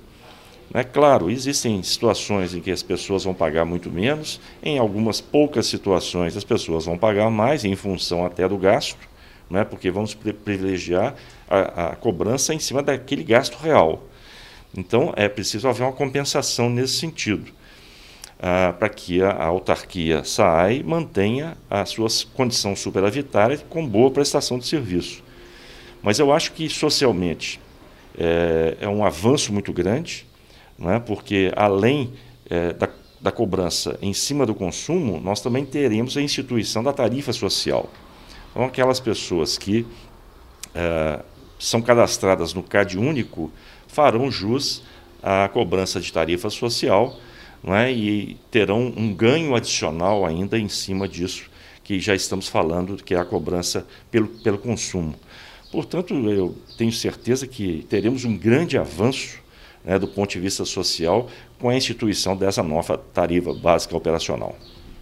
É 0.73 0.83
claro, 0.83 1.29
existem 1.29 1.81
situações 1.83 2.53
em 2.53 2.59
que 2.59 2.71
as 2.71 2.83
pessoas 2.83 3.23
vão 3.23 3.33
pagar 3.33 3.65
muito 3.65 3.89
menos, 3.89 4.41
em 4.61 4.77
algumas 4.77 5.21
poucas 5.21 5.67
situações 5.67 6.35
as 6.35 6.43
pessoas 6.43 6.85
vão 6.85 6.97
pagar 6.97 7.29
mais, 7.29 7.63
em 7.63 7.75
função 7.75 8.25
até 8.25 8.47
do 8.47 8.57
gasto, 8.57 8.97
né? 9.49 9.63
porque 9.63 9.89
vamos 9.89 10.13
privilegiar 10.13 11.15
a, 11.49 11.91
a 11.91 11.95
cobrança 11.95 12.53
em 12.53 12.59
cima 12.59 12.81
daquele 12.81 13.23
gasto 13.23 13.55
real. 13.55 14.03
Então, 14.75 15.13
é 15.15 15.29
preciso 15.29 15.67
haver 15.69 15.83
uma 15.83 15.93
compensação 15.93 16.69
nesse 16.69 16.95
sentido 16.95 17.53
ah, 18.39 18.73
para 18.77 18.89
que 18.89 19.21
a, 19.21 19.29
a 19.29 19.45
autarquia 19.45 20.23
SAAI 20.23 20.83
mantenha 20.83 21.57
a 21.69 21.85
sua 21.85 22.09
condição 22.33 22.75
superavitária 22.75 23.57
com 23.69 23.87
boa 23.87 24.11
prestação 24.11 24.59
de 24.59 24.67
serviço. 24.67 25.23
Mas 26.03 26.19
eu 26.19 26.31
acho 26.33 26.51
que 26.51 26.69
socialmente 26.69 27.59
é, 28.17 28.77
é 28.81 28.87
um 28.87 29.05
avanço 29.05 29.53
muito 29.53 29.71
grande, 29.71 30.24
é? 30.79 30.99
porque 30.99 31.51
além 31.55 32.13
é, 32.49 32.73
da, 32.73 32.89
da 33.21 33.31
cobrança 33.31 33.97
em 34.01 34.13
cima 34.13 34.45
do 34.45 34.53
consumo, 34.53 35.19
nós 35.19 35.41
também 35.41 35.65
teremos 35.65 36.17
a 36.17 36.21
instituição 36.21 36.83
da 36.83 36.93
tarifa 36.93 37.33
social. 37.33 37.89
Então, 38.51 38.65
aquelas 38.65 38.99
pessoas 38.99 39.57
que 39.57 39.85
é, 40.73 41.19
são 41.57 41.81
cadastradas 41.81 42.53
no 42.53 42.61
CAD 42.61 42.97
único 42.97 43.51
farão 43.87 44.29
jus 44.29 44.83
à 45.23 45.47
cobrança 45.47 45.99
de 45.99 46.11
tarifa 46.11 46.49
social 46.49 47.17
é? 47.65 47.91
e 47.91 48.37
terão 48.51 48.93
um 48.95 49.13
ganho 49.13 49.55
adicional 49.55 50.25
ainda 50.25 50.59
em 50.59 50.69
cima 50.69 51.07
disso 51.07 51.49
que 51.83 51.99
já 51.99 52.15
estamos 52.15 52.47
falando, 52.47 52.97
que 52.97 53.13
é 53.13 53.19
a 53.19 53.23
cobrança 53.23 53.85
pelo, 54.09 54.27
pelo 54.27 54.57
consumo. 54.57 55.15
Portanto, 55.71 56.13
eu 56.13 56.57
tenho 56.77 56.91
certeza 56.91 57.45
que 57.45 57.85
teremos 57.87 58.25
um 58.25 58.35
grande 58.35 58.75
avanço 58.75 59.39
né, 59.85 59.99
do 59.99 60.07
ponto 60.07 60.31
de 60.31 60.39
vista 60.39 60.65
social 60.65 61.29
com 61.59 61.69
a 61.69 61.75
instituição 61.75 62.35
dessa 62.35 62.63
nova 62.63 62.97
tarifa 62.97 63.53
básica 63.53 63.95
operacional. 63.95 64.55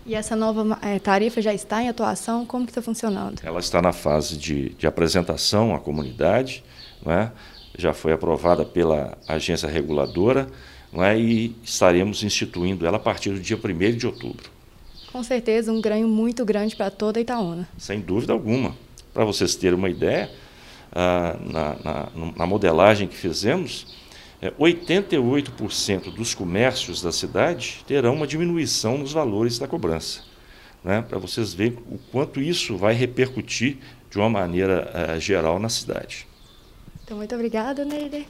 E 0.06 0.16
essa 0.16 0.36
nova 0.36 0.78
é, 0.82 1.00
tarifa 1.00 1.42
já 1.42 1.54
está 1.54 1.82
em 1.82 1.88
atuação? 1.88 2.46
Como 2.46 2.66
que 2.66 2.72
está 2.72 2.82
funcionando? 2.82 3.42
Ela 3.44 3.60
está 3.60 3.82
na 3.82 3.94
fase 3.94 4.38
de, 4.38 4.70
de 4.70 4.86
apresentação 4.86 5.74
à 5.74 5.80
comunidade, 5.80 6.64
é? 7.06 7.30
já 7.78 7.94
foi 7.94 8.12
aprovada 8.12 8.66
pela 8.66 9.18
agência 9.28 9.68
reguladora, 9.70 10.48
é? 10.94 11.18
e 11.18 11.56
estaremos 11.64 12.22
instituindo 12.22 12.86
ela 12.86 12.98
a 12.98 13.00
partir 13.00 13.30
do 13.30 13.40
dia 13.40 13.58
1 13.58 13.98
de 13.98 14.06
outubro. 14.06 14.52
Com 15.12 15.24
certeza, 15.24 15.72
um 15.72 15.80
ganho 15.80 16.08
muito 16.08 16.44
grande 16.44 16.76
para 16.76 16.90
toda 16.90 17.20
Itaúna. 17.20 17.68
Sem 17.78 18.02
dúvida 18.02 18.34
alguma. 18.34 18.76
Para 19.14 19.24
vocês 19.24 19.56
terem 19.56 19.78
uma 19.78 19.90
ideia, 19.90 20.30
ah, 20.92 21.38
na, 21.40 21.76
na, 21.84 22.08
na, 22.36 22.46
modelagem 22.46 23.08
que 23.08 23.16
fizemos, 23.16 23.86
88% 24.52 26.14
dos 26.14 26.34
comércios 26.34 27.02
da 27.02 27.12
cidade 27.12 27.84
terão 27.88 28.14
uma 28.14 28.28
diminuição 28.28 28.98
nos 28.98 29.12
valores 29.12 29.58
da 29.60 29.68
cobrança. 29.68 30.22
Né? 30.84 31.02
Para 31.02 31.18
vocês 31.18 31.54
verem 31.54 31.78
o 31.90 31.98
quanto 32.12 32.42
isso 32.42 32.78
vai 32.78 32.94
repercutir 32.94 33.78
de 34.10 34.18
uma 34.18 34.30
maneira 34.30 34.92
ah, 34.94 35.20
geral 35.20 35.60
na 35.60 35.70
cidade. 35.70 36.28
Então, 37.04 37.18
muito 37.18 37.34
obrigada, 37.34 37.86
Neider. 37.86 38.26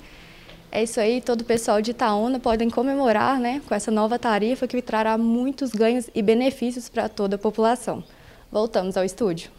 É 0.72 0.82
isso 0.82 1.00
aí, 1.00 1.22
todo 1.22 1.42
o 1.42 1.46
pessoal 1.46 1.82
de 1.82 1.92
Itaúna 1.92 2.40
podem 2.40 2.68
comemorar 2.68 3.40
né, 3.40 3.62
com 3.68 3.76
essa 3.76 3.92
nova 3.92 4.18
tarifa 4.18 4.68
que 4.68 4.82
trará 4.82 5.18
muitos 5.20 5.72
ganhos 5.72 6.10
e 6.16 6.22
benefícios 6.22 6.90
para 6.90 7.08
toda 7.08 7.36
a 7.36 7.40
população. 7.40 8.04
Voltamos 8.52 8.98
ao 8.98 9.04
estúdio. 9.04 9.52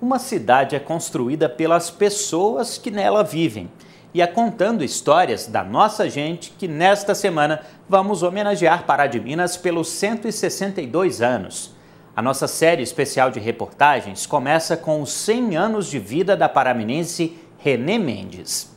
Uma 0.00 0.18
cidade 0.18 0.74
é 0.74 0.78
construída 0.78 1.48
pelas 1.48 1.90
pessoas 1.90 2.78
que 2.78 2.90
nela 2.90 3.22
vivem. 3.22 3.70
E 4.16 4.22
é 4.22 4.26
contando 4.26 4.82
histórias 4.82 5.46
da 5.46 5.62
nossa 5.62 6.08
gente 6.08 6.50
que 6.58 6.66
nesta 6.66 7.14
semana 7.14 7.60
vamos 7.86 8.22
homenagear 8.22 8.84
Pará 8.84 9.06
de 9.06 9.20
Minas 9.20 9.58
pelos 9.58 9.90
162 9.90 11.20
anos. 11.20 11.74
A 12.16 12.22
nossa 12.22 12.48
série 12.48 12.82
especial 12.82 13.30
de 13.30 13.38
reportagens 13.38 14.24
começa 14.24 14.74
com 14.74 15.02
os 15.02 15.12
100 15.12 15.58
anos 15.58 15.90
de 15.90 15.98
vida 15.98 16.34
da 16.34 16.48
paraminense 16.48 17.36
Renê 17.58 17.98
Mendes. 17.98 18.74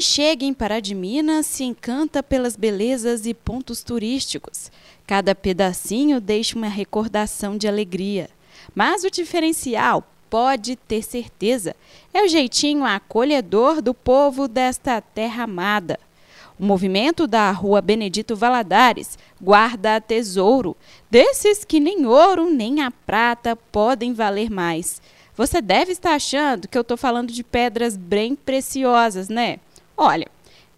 Quem 0.00 0.06
chega 0.06 0.46
em 0.46 0.54
Pará 0.54 0.80
de 0.80 0.94
Minas 0.94 1.44
se 1.44 1.62
encanta 1.62 2.22
pelas 2.22 2.56
belezas 2.56 3.26
e 3.26 3.34
pontos 3.34 3.82
turísticos. 3.82 4.72
Cada 5.06 5.34
pedacinho 5.34 6.22
deixa 6.22 6.56
uma 6.56 6.68
recordação 6.68 7.58
de 7.58 7.68
alegria. 7.68 8.30
Mas 8.74 9.04
o 9.04 9.10
diferencial, 9.10 10.02
pode 10.30 10.74
ter 10.74 11.02
certeza, 11.02 11.76
é 12.14 12.22
o 12.22 12.28
jeitinho 12.28 12.82
acolhedor 12.82 13.82
do 13.82 13.92
povo 13.92 14.48
desta 14.48 15.02
terra 15.02 15.44
amada. 15.44 16.00
O 16.58 16.64
movimento 16.64 17.26
da 17.26 17.50
Rua 17.50 17.82
Benedito 17.82 18.34
Valadares 18.34 19.18
guarda 19.38 20.00
tesouro, 20.00 20.74
desses 21.10 21.62
que 21.62 21.78
nem 21.78 22.06
ouro 22.06 22.48
nem 22.48 22.80
a 22.80 22.90
prata 22.90 23.54
podem 23.54 24.14
valer 24.14 24.50
mais. 24.50 25.02
Você 25.36 25.60
deve 25.60 25.92
estar 25.92 26.14
achando 26.14 26.68
que 26.68 26.78
eu 26.78 26.82
estou 26.82 26.96
falando 26.96 27.30
de 27.30 27.44
pedras 27.44 27.98
bem 27.98 28.34
preciosas, 28.34 29.28
né? 29.28 29.58
Olha, 30.02 30.26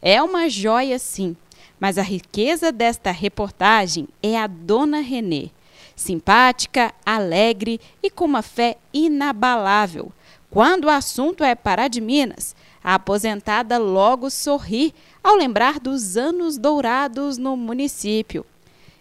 é 0.03 0.21
uma 0.21 0.51
joia 0.51 0.99
sim, 0.99 1.37
mas 1.79 1.97
a 1.97 2.03
riqueza 2.03 2.73
desta 2.73 3.13
reportagem 3.13 4.09
é 4.21 4.37
a 4.37 4.49
Dona 4.49 4.99
Renê. 4.99 5.51
Simpática, 5.95 6.93
alegre 7.07 7.81
e 8.03 8.11
com 8.11 8.25
uma 8.25 8.43
fé 8.43 8.77
inabalável. 8.93 10.11
Quando 10.51 10.87
o 10.87 10.91
assunto 10.91 11.45
é 11.45 11.55
Pará 11.55 11.87
de 11.87 12.01
Minas, 12.01 12.57
a 12.83 12.97
aposentada 12.97 13.79
logo 13.79 14.29
sorri 14.29 14.93
ao 15.23 15.37
lembrar 15.37 15.79
dos 15.79 16.17
anos 16.17 16.59
dourados 16.59 17.39
no 17.39 17.57
município. 17.57 18.45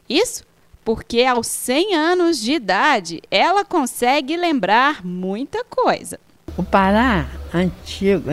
Isso 0.08 0.46
porque 0.86 1.24
aos 1.24 1.48
100 1.48 1.96
anos 1.96 2.40
de 2.40 2.52
idade 2.54 3.24
ela 3.32 3.66
consegue 3.66 4.38
lembrar 4.38 5.04
muita 5.04 5.64
coisa. 5.64 6.20
O 6.58 6.64
Pará 6.64 7.28
antigo, 7.54 8.24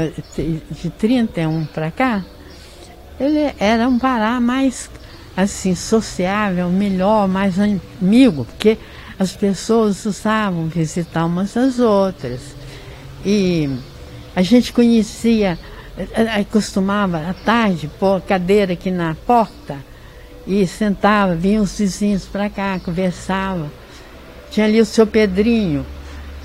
de 0.71 0.91
31 0.91 1.67
para 1.67 1.91
cá, 1.91 2.25
ele 3.19 3.55
era 3.59 3.89
um 3.89 3.99
Pará 3.99 4.41
mais 4.41 4.91
assim 5.37 5.75
sociável, 5.75 6.69
melhor, 6.69 7.29
mais 7.29 7.57
amigo, 7.59 8.45
porque 8.45 8.77
as 9.19 9.33
pessoas 9.33 10.05
usavam 10.05 10.67
visitar 10.67 11.25
umas 11.25 11.57
às 11.57 11.79
outras. 11.79 12.41
E 13.25 13.71
a 14.35 14.43
gente 14.43 14.73
conhecia, 14.73 15.59
costumava 16.51 17.19
à 17.19 17.35
tarde 17.35 17.91
pôr 17.99 18.21
cadeira 18.21 18.73
aqui 18.73 18.91
na 18.91 19.17
porta 19.27 19.77
e 20.47 20.67
sentava, 20.67 21.35
vinham 21.35 21.63
os 21.63 21.79
vizinhos 21.79 22.25
para 22.25 22.49
cá, 22.49 22.81
conversava. 22.85 23.71
Tinha 24.51 24.67
ali 24.67 24.81
o 24.81 24.87
seu 24.87 25.07
Pedrinho, 25.07 25.85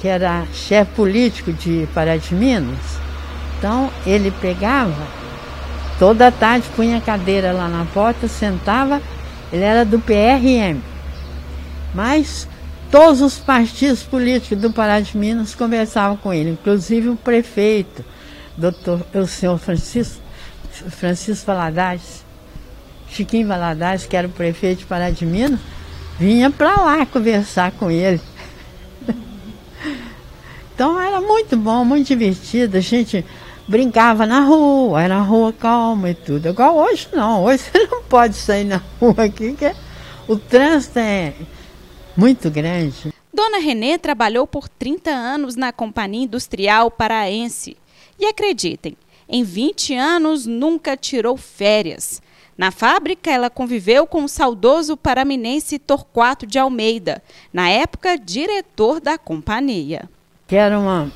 que 0.03 0.09
era 0.09 0.45
chefe 0.53 0.91
político 0.95 1.53
de 1.53 1.87
Pará 1.93 2.17
de 2.17 2.35
Minas. 2.35 2.99
Então 3.57 3.89
ele 4.05 4.31
pegava, 4.31 5.07
toda 5.97 6.29
tarde 6.29 6.67
punha 6.75 6.97
a 6.97 7.01
cadeira 7.01 7.53
lá 7.53 7.69
na 7.69 7.85
porta, 7.85 8.27
sentava, 8.27 9.01
ele 9.49 9.63
era 9.63 9.85
do 9.85 9.97
PRM. 9.99 10.81
Mas 11.95 12.49
todos 12.91 13.21
os 13.21 13.37
partidos 13.37 14.03
políticos 14.03 14.57
do 14.57 14.73
Pará 14.73 14.99
de 14.99 15.17
Minas 15.17 15.55
conversavam 15.55 16.17
com 16.17 16.33
ele, 16.33 16.49
inclusive 16.49 17.07
o 17.07 17.15
prefeito, 17.15 18.03
doutor, 18.57 19.07
o 19.13 19.25
senhor 19.25 19.57
Francisco, 19.57 20.21
Francisco 20.89 21.45
Valadares, 21.45 22.25
Chiquinho 23.07 23.47
Valadares, 23.47 24.05
que 24.05 24.17
era 24.17 24.27
o 24.27 24.31
prefeito 24.31 24.79
de 24.79 24.85
Pará 24.85 25.11
de 25.11 25.25
Minas, 25.25 25.61
vinha 26.19 26.51
para 26.51 26.75
lá 26.81 27.05
conversar 27.05 27.71
com 27.71 27.89
ele. 27.89 28.19
Então 30.73 30.99
era 30.99 31.21
muito 31.21 31.55
bom, 31.55 31.85
muito 31.85 32.07
divertido. 32.07 32.77
A 32.77 32.81
gente 32.81 33.23
brincava 33.67 34.25
na 34.25 34.39
rua, 34.39 35.01
era 35.01 35.19
rua 35.19 35.53
calma 35.53 36.09
e 36.09 36.15
tudo. 36.15 36.49
Igual 36.49 36.75
hoje 36.77 37.07
não, 37.13 37.43
hoje 37.43 37.63
você 37.71 37.87
não 37.87 38.03
pode 38.03 38.35
sair 38.35 38.63
na 38.63 38.81
rua 38.99 39.25
aqui, 39.25 39.53
que 39.53 39.71
o 40.27 40.35
trânsito 40.35 40.99
é 40.99 41.33
muito 42.17 42.49
grande. 42.49 43.13
Dona 43.31 43.59
Renê 43.59 43.97
trabalhou 43.97 44.47
por 44.47 44.67
30 44.67 45.11
anos 45.11 45.55
na 45.55 45.71
Companhia 45.71 46.23
Industrial 46.23 46.89
Paraense. 46.89 47.77
E 48.19 48.25
acreditem, 48.25 48.95
em 49.27 49.43
20 49.43 49.95
anos 49.95 50.45
nunca 50.45 50.95
tirou 50.97 51.35
férias. 51.35 52.21
Na 52.55 52.69
fábrica, 52.69 53.31
ela 53.31 53.49
conviveu 53.49 54.05
com 54.05 54.23
o 54.23 54.29
saudoso 54.29 54.95
paraminense 54.95 55.79
Torquato 55.79 56.45
de 56.45 56.59
Almeida, 56.59 57.23
na 57.51 57.67
época 57.69 58.15
diretor 58.15 58.99
da 58.99 59.17
companhia 59.17 60.07
que 60.53 60.57
era 60.57 60.77
uma, 60.77 61.11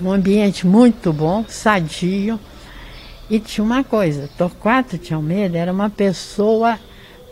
um 0.00 0.10
ambiente 0.10 0.66
muito 0.66 1.12
bom, 1.12 1.44
sadio. 1.46 2.40
E 3.30 3.38
tinha 3.38 3.64
uma 3.64 3.84
coisa, 3.84 4.28
Torquato 4.36 4.98
de 4.98 5.14
Almeida 5.14 5.56
era 5.56 5.72
uma 5.72 5.88
pessoa 5.88 6.80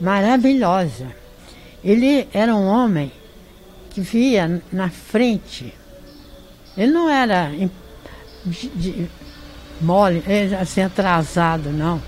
maravilhosa. 0.01 1.09
Ele 1.83 2.29
era 2.33 2.55
um 2.55 2.65
homem 2.69 3.11
que 3.91 4.01
via 4.01 4.63
na 4.71 4.91
frente. 4.91 5.75
Ele 6.77 6.93
não 6.93 7.11
era 7.11 7.51
de, 8.47 8.69
de, 8.69 9.11
mole, 9.81 10.23
assim, 10.61 10.83
atrasado, 10.83 11.71
não. 11.71 12.01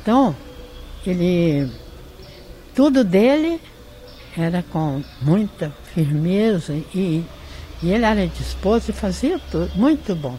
Então, 0.00 0.34
ele. 1.06 1.70
Tudo 2.74 3.04
dele 3.04 3.60
era 4.34 4.64
com 4.72 5.02
muita 5.20 5.70
firmeza 5.92 6.72
e 6.94 7.22
e 7.82 7.90
ele 7.90 8.04
era 8.04 8.26
disposto 8.26 8.88
e 8.88 8.92
fazia 8.92 9.38
tudo, 9.50 9.70
muito 9.74 10.14
bom. 10.14 10.38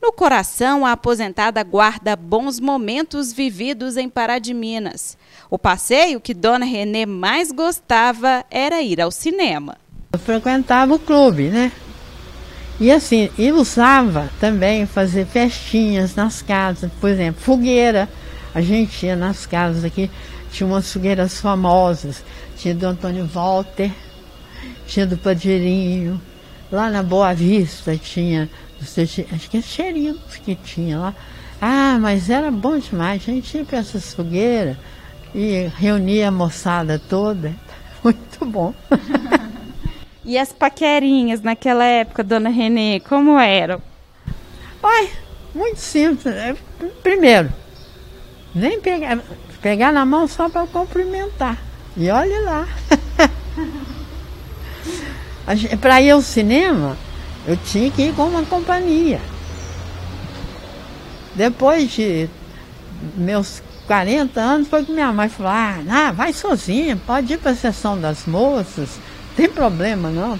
No 0.00 0.12
coração, 0.12 0.86
a 0.86 0.92
aposentada 0.92 1.62
guarda 1.62 2.16
bons 2.16 2.58
momentos 2.58 3.34
vividos 3.34 3.98
em 3.98 4.08
Pará 4.08 4.38
de 4.38 4.54
Minas. 4.54 5.16
O 5.50 5.58
passeio 5.58 6.20
que 6.20 6.32
Dona 6.32 6.64
Renê 6.64 7.04
mais 7.04 7.52
gostava 7.52 8.42
era 8.50 8.80
ir 8.80 8.98
ao 8.98 9.10
cinema. 9.10 9.76
Eu 10.12 10.18
frequentava 10.18 10.94
o 10.94 10.98
clube, 10.98 11.48
né? 11.48 11.70
E 12.80 12.90
assim, 12.90 13.28
e 13.36 13.52
usava 13.52 14.30
também 14.40 14.86
fazer 14.86 15.26
festinhas 15.26 16.14
nas 16.14 16.40
casas, 16.40 16.90
por 16.98 17.10
exemplo, 17.10 17.42
fogueira. 17.42 18.08
A 18.54 18.62
gente 18.62 19.04
ia 19.04 19.14
nas 19.14 19.44
casas 19.44 19.84
aqui, 19.84 20.10
tinha 20.50 20.66
umas 20.66 20.90
fogueiras 20.90 21.38
famosas, 21.38 22.24
tinha 22.56 22.74
do 22.74 22.86
Antônio 22.86 23.26
Walter, 23.26 23.92
tinha 24.86 25.06
do 25.06 25.18
Padeirinho, 25.18 26.18
Lá 26.70 26.88
na 26.88 27.02
Boa 27.02 27.34
Vista 27.34 27.96
tinha, 27.96 28.48
acho 28.80 29.50
que 29.50 29.58
é 29.58 29.62
cheirinho 29.62 30.18
que 30.44 30.54
tinha 30.54 30.98
lá. 30.98 31.14
Ah, 31.60 31.98
mas 32.00 32.30
era 32.30 32.50
bom 32.50 32.78
demais. 32.78 33.22
A 33.22 33.32
gente 33.32 33.56
ia 33.56 33.64
para 33.64 33.78
essas 33.78 34.14
fogueiras 34.14 34.76
e 35.34 35.70
reunia 35.76 36.28
a 36.28 36.30
moçada 36.30 36.98
toda. 36.98 37.54
Muito 38.02 38.46
bom. 38.46 38.74
e 40.24 40.38
as 40.38 40.52
paquerinhas 40.52 41.42
naquela 41.42 41.84
época, 41.84 42.24
dona 42.24 42.48
Renê, 42.48 43.00
como 43.00 43.38
eram? 43.38 43.82
Ai, 44.82 45.10
muito 45.54 45.78
simples. 45.78 46.34
É, 46.34 46.56
primeiro, 47.02 47.52
nem 48.54 48.80
pegar, 48.80 49.18
pegar 49.60 49.92
na 49.92 50.06
mão 50.06 50.26
só 50.26 50.48
para 50.48 50.66
cumprimentar. 50.66 51.58
E 51.96 52.10
olhe 52.10 52.38
lá. 52.40 52.66
Para 55.80 56.00
ir 56.00 56.10
ao 56.10 56.22
cinema, 56.22 56.96
eu 57.46 57.56
tinha 57.56 57.90
que 57.90 58.02
ir 58.02 58.14
com 58.14 58.24
uma 58.24 58.44
companhia. 58.44 59.20
Depois 61.34 61.90
de 61.90 62.28
meus 63.16 63.62
40 63.86 64.40
anos, 64.40 64.68
foi 64.68 64.84
que 64.84 64.92
minha 64.92 65.12
mãe 65.12 65.28
falou, 65.28 65.52
ah, 65.52 66.12
vai 66.12 66.32
sozinha, 66.32 66.96
pode 67.06 67.32
ir 67.32 67.38
para 67.38 67.52
a 67.52 67.56
sessão 67.56 68.00
das 68.00 68.26
moças, 68.26 69.00
tem 69.36 69.48
problema 69.48 70.10
não. 70.10 70.38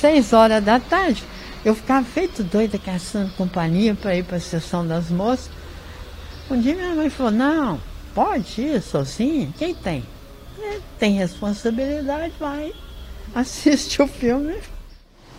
Seis 0.00 0.32
horas 0.32 0.64
da 0.64 0.80
tarde, 0.80 1.22
eu 1.64 1.74
ficava 1.74 2.04
feito 2.04 2.42
doida 2.42 2.78
caçando 2.78 3.32
companhia 3.32 3.94
para 3.94 4.16
ir 4.16 4.24
para 4.24 4.36
a 4.36 4.40
sessão 4.40 4.86
das 4.86 5.10
moças. 5.10 5.50
Um 6.50 6.60
dia 6.60 6.74
minha 6.74 6.94
mãe 6.94 7.10
falou, 7.10 7.32
não, 7.32 7.80
pode 8.14 8.62
ir 8.62 8.80
sozinha, 8.80 9.52
quem 9.58 9.74
tem? 9.74 10.04
É, 10.60 10.78
tem 10.98 11.12
responsabilidade, 11.12 12.32
vai 12.40 12.72
assiste 13.34 14.00
o 14.02 14.06
filme. 14.06 14.56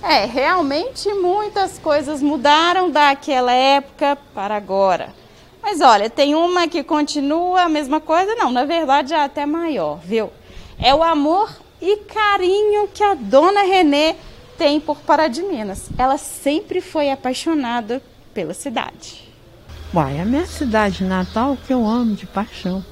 É, 0.02 0.26
realmente 0.26 1.12
muitas 1.14 1.78
coisas 1.78 2.22
mudaram 2.22 2.90
daquela 2.90 3.52
época 3.52 4.18
para 4.34 4.56
agora. 4.56 5.14
Mas 5.62 5.82
olha, 5.82 6.10
tem 6.10 6.36
uma 6.36 6.68
que 6.68 6.84
continua 6.84 7.64
a 7.64 7.70
mesma 7.70 8.00
coisa, 8.00 8.34
não, 8.36 8.50
na 8.50 8.64
verdade 8.64 9.14
é 9.14 9.22
até 9.22 9.46
maior, 9.46 10.00
viu? 10.00 10.32
É 10.80 10.96
o 10.96 11.04
amor 11.04 11.54
e 11.82 11.98
carinho 11.98 12.88
que 12.88 13.04
a 13.04 13.14
dona 13.14 13.64
Renê 13.64 14.16
tem 14.58 14.80
por 14.80 14.98
Pará 15.00 15.28
de 15.28 15.42
Minas. 15.42 15.90
Ela 15.98 16.18
sempre 16.18 16.80
foi 16.80 17.12
apaixonada 17.12 18.02
pela 18.34 18.54
cidade. 18.54 19.30
Uai, 19.94 20.18
é 20.18 20.22
a 20.22 20.26
minha 20.26 20.46
cidade 20.46 21.04
natal 21.04 21.58
que 21.66 21.74
eu 21.74 21.86
amo 21.86 22.16
de 22.16 22.26
paixão. 22.26 22.84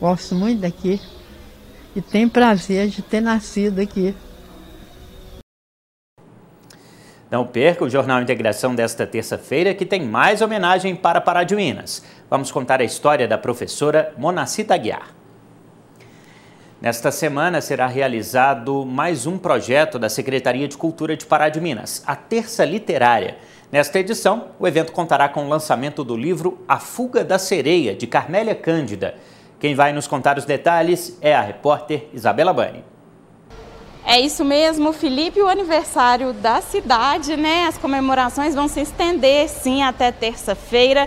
Gosto 0.00 0.34
muito 0.34 0.60
daqui 0.60 0.98
e 1.94 2.00
tenho 2.00 2.30
prazer 2.30 2.88
de 2.88 3.02
ter 3.02 3.20
nascido 3.20 3.80
aqui. 3.80 4.14
Não 7.30 7.46
perca 7.46 7.84
o 7.84 7.88
Jornal 7.88 8.20
Integração 8.20 8.74
desta 8.74 9.06
terça-feira, 9.06 9.72
que 9.72 9.86
tem 9.86 10.04
mais 10.04 10.42
homenagem 10.42 10.96
para 10.96 11.20
Pará 11.20 11.44
de 11.44 11.54
Minas. 11.54 12.02
Vamos 12.28 12.50
contar 12.50 12.80
a 12.80 12.84
história 12.84 13.28
da 13.28 13.38
professora 13.38 14.12
Monacita 14.18 14.76
Guiar. 14.76 15.14
Nesta 16.80 17.12
semana 17.12 17.60
será 17.60 17.86
realizado 17.86 18.84
mais 18.84 19.26
um 19.26 19.38
projeto 19.38 19.98
da 19.98 20.08
Secretaria 20.08 20.66
de 20.66 20.76
Cultura 20.76 21.16
de 21.16 21.24
Pará 21.24 21.48
de 21.48 21.60
Minas, 21.60 22.02
a 22.06 22.16
Terça 22.16 22.64
Literária. 22.64 23.36
Nesta 23.70 24.00
edição, 24.00 24.48
o 24.58 24.66
evento 24.66 24.90
contará 24.90 25.28
com 25.28 25.44
o 25.44 25.48
lançamento 25.48 26.02
do 26.02 26.16
livro 26.16 26.64
A 26.66 26.80
Fuga 26.80 27.22
da 27.22 27.38
Sereia, 27.38 27.94
de 27.94 28.08
Carmélia 28.08 28.54
Cândida. 28.56 29.14
Quem 29.60 29.74
vai 29.74 29.92
nos 29.92 30.06
contar 30.06 30.38
os 30.38 30.46
detalhes 30.46 31.18
é 31.20 31.34
a 31.34 31.42
repórter 31.42 32.08
Isabela 32.14 32.50
Bani. 32.50 32.82
É 34.06 34.18
isso 34.18 34.42
mesmo, 34.42 34.90
Felipe, 34.94 35.38
o 35.42 35.48
aniversário 35.48 36.32
da 36.32 36.62
cidade, 36.62 37.36
né? 37.36 37.66
As 37.68 37.76
comemorações 37.76 38.54
vão 38.54 38.66
se 38.66 38.80
estender, 38.80 39.50
sim, 39.50 39.82
até 39.82 40.10
terça-feira, 40.10 41.06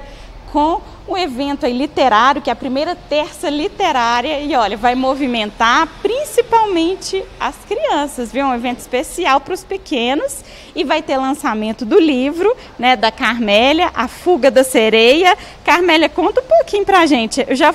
com 0.51 0.79
o 1.07 1.17
evento 1.17 1.65
literário, 1.65 2.43
que 2.43 2.49
é 2.51 2.53
a 2.53 2.55
primeira 2.55 2.95
terça 2.95 3.49
literária, 3.49 4.39
e 4.39 4.55
olha, 4.55 4.77
vai 4.77 4.93
movimentar 4.93 5.87
principalmente 6.03 7.25
as 7.39 7.55
crianças, 7.67 8.31
viu? 8.31 8.45
Um 8.45 8.53
evento 8.53 8.79
especial 8.79 9.41
para 9.41 9.55
os 9.55 9.63
pequenos 9.63 10.45
e 10.75 10.83
vai 10.83 11.01
ter 11.01 11.17
lançamento 11.17 11.83
do 11.85 11.99
livro, 11.99 12.55
né, 12.77 12.95
da 12.95 13.11
Carmélia, 13.11 13.89
A 13.95 14.07
Fuga 14.07 14.51
da 14.51 14.63
Sereia. 14.63 15.35
Carmélia, 15.65 16.07
conta 16.07 16.39
um 16.39 16.45
pouquinho 16.45 16.85
pra 16.85 17.07
gente. 17.07 17.43
Eu 17.47 17.55
já 17.55 17.73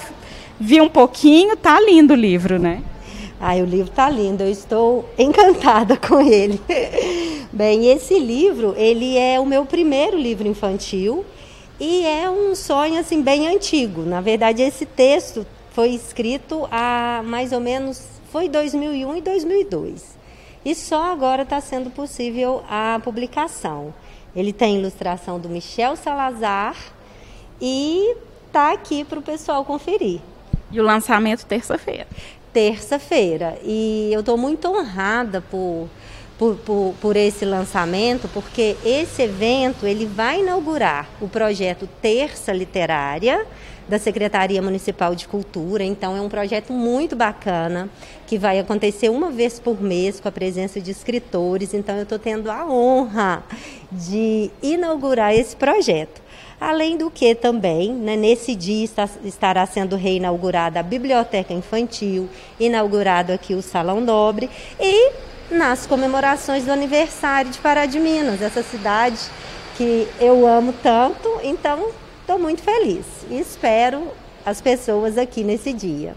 vi 0.60 0.80
um 0.80 0.88
pouquinho, 0.88 1.56
tá 1.56 1.80
lindo 1.80 2.14
o 2.14 2.16
livro, 2.16 2.58
né? 2.58 2.82
Ai, 3.40 3.62
o 3.62 3.64
livro 3.64 3.90
tá 3.90 4.10
lindo, 4.10 4.42
eu 4.42 4.50
estou 4.50 5.08
encantada 5.18 5.96
com 5.96 6.20
ele. 6.20 6.60
Bem, 7.52 7.90
esse 7.90 8.18
livro, 8.18 8.74
ele 8.76 9.16
é 9.16 9.38
o 9.38 9.46
meu 9.46 9.64
primeiro 9.64 10.18
livro 10.18 10.46
infantil 10.46 11.24
e 11.80 12.04
é 12.04 12.28
um 12.28 12.54
sonho 12.54 12.98
assim 12.98 13.22
bem 13.22 13.46
antigo. 13.48 14.02
Na 14.02 14.20
verdade, 14.20 14.62
esse 14.62 14.84
texto 14.84 15.46
foi 15.72 15.90
escrito 15.90 16.68
há 16.70 17.22
mais 17.24 17.52
ou 17.52 17.60
menos 17.60 18.02
foi 18.30 18.48
2001 18.48 19.16
e 19.16 19.20
2002. 19.22 20.18
E 20.64 20.74
só 20.74 21.10
agora 21.10 21.42
está 21.42 21.60
sendo 21.60 21.90
possível 21.90 22.62
a 22.68 23.00
publicação. 23.02 23.94
Ele 24.34 24.52
tem 24.52 24.78
ilustração 24.78 25.38
do 25.38 25.48
Michel 25.48 25.96
Salazar 25.96 26.76
e 27.60 28.16
tá 28.52 28.72
aqui 28.72 29.04
para 29.04 29.18
o 29.18 29.22
pessoal 29.22 29.64
conferir. 29.64 30.20
E 30.70 30.80
o 30.80 30.84
lançamento 30.84 31.44
terça-feira 31.46 32.06
terça-feira. 32.52 33.58
E 33.62 34.10
eu 34.12 34.20
estou 34.20 34.36
muito 34.36 34.68
honrada 34.68 35.40
por, 35.40 35.88
por, 36.38 36.56
por, 36.56 36.94
por, 37.00 37.16
esse 37.16 37.44
lançamento, 37.44 38.28
porque 38.28 38.76
esse 38.84 39.22
evento 39.22 39.86
ele 39.86 40.06
vai 40.06 40.40
inaugurar 40.40 41.08
o 41.20 41.28
projeto 41.28 41.88
Terça 42.00 42.52
Literária 42.52 43.46
da 43.88 43.98
Secretaria 43.98 44.60
Municipal 44.60 45.14
de 45.14 45.26
Cultura. 45.26 45.84
Então 45.84 46.16
é 46.16 46.20
um 46.20 46.28
projeto 46.28 46.72
muito 46.72 47.16
bacana 47.16 47.88
que 48.26 48.36
vai 48.36 48.58
acontecer 48.58 49.08
uma 49.08 49.30
vez 49.30 49.58
por 49.58 49.80
mês 49.80 50.20
com 50.20 50.28
a 50.28 50.32
presença 50.32 50.80
de 50.80 50.90
escritores. 50.90 51.72
Então 51.72 51.96
eu 51.96 52.02
estou 52.02 52.18
tendo 52.18 52.50
a 52.50 52.66
honra 52.66 53.42
de 53.90 54.50
inaugurar 54.62 55.34
esse 55.34 55.56
projeto. 55.56 56.27
Além 56.60 56.96
do 56.96 57.10
que 57.10 57.34
também, 57.34 57.92
né, 57.92 58.16
nesse 58.16 58.54
dia 58.54 58.84
está, 58.84 59.08
estará 59.24 59.64
sendo 59.64 59.94
reinaugurada 59.94 60.80
a 60.80 60.82
Biblioteca 60.82 61.52
Infantil, 61.52 62.28
inaugurado 62.58 63.32
aqui 63.32 63.54
o 63.54 63.62
Salão 63.62 64.00
Nobre 64.00 64.50
e 64.80 65.12
nas 65.50 65.86
comemorações 65.86 66.64
do 66.64 66.72
aniversário 66.72 67.50
de 67.50 67.58
Pará 67.58 67.86
de 67.86 67.98
Minas, 67.98 68.42
essa 68.42 68.62
cidade 68.62 69.18
que 69.76 70.08
eu 70.20 70.46
amo 70.46 70.74
tanto, 70.82 71.28
então 71.42 71.90
estou 72.20 72.38
muito 72.38 72.60
feliz 72.60 73.06
e 73.30 73.38
espero 73.38 74.08
as 74.44 74.60
pessoas 74.60 75.16
aqui 75.16 75.44
nesse 75.44 75.72
dia. 75.72 76.14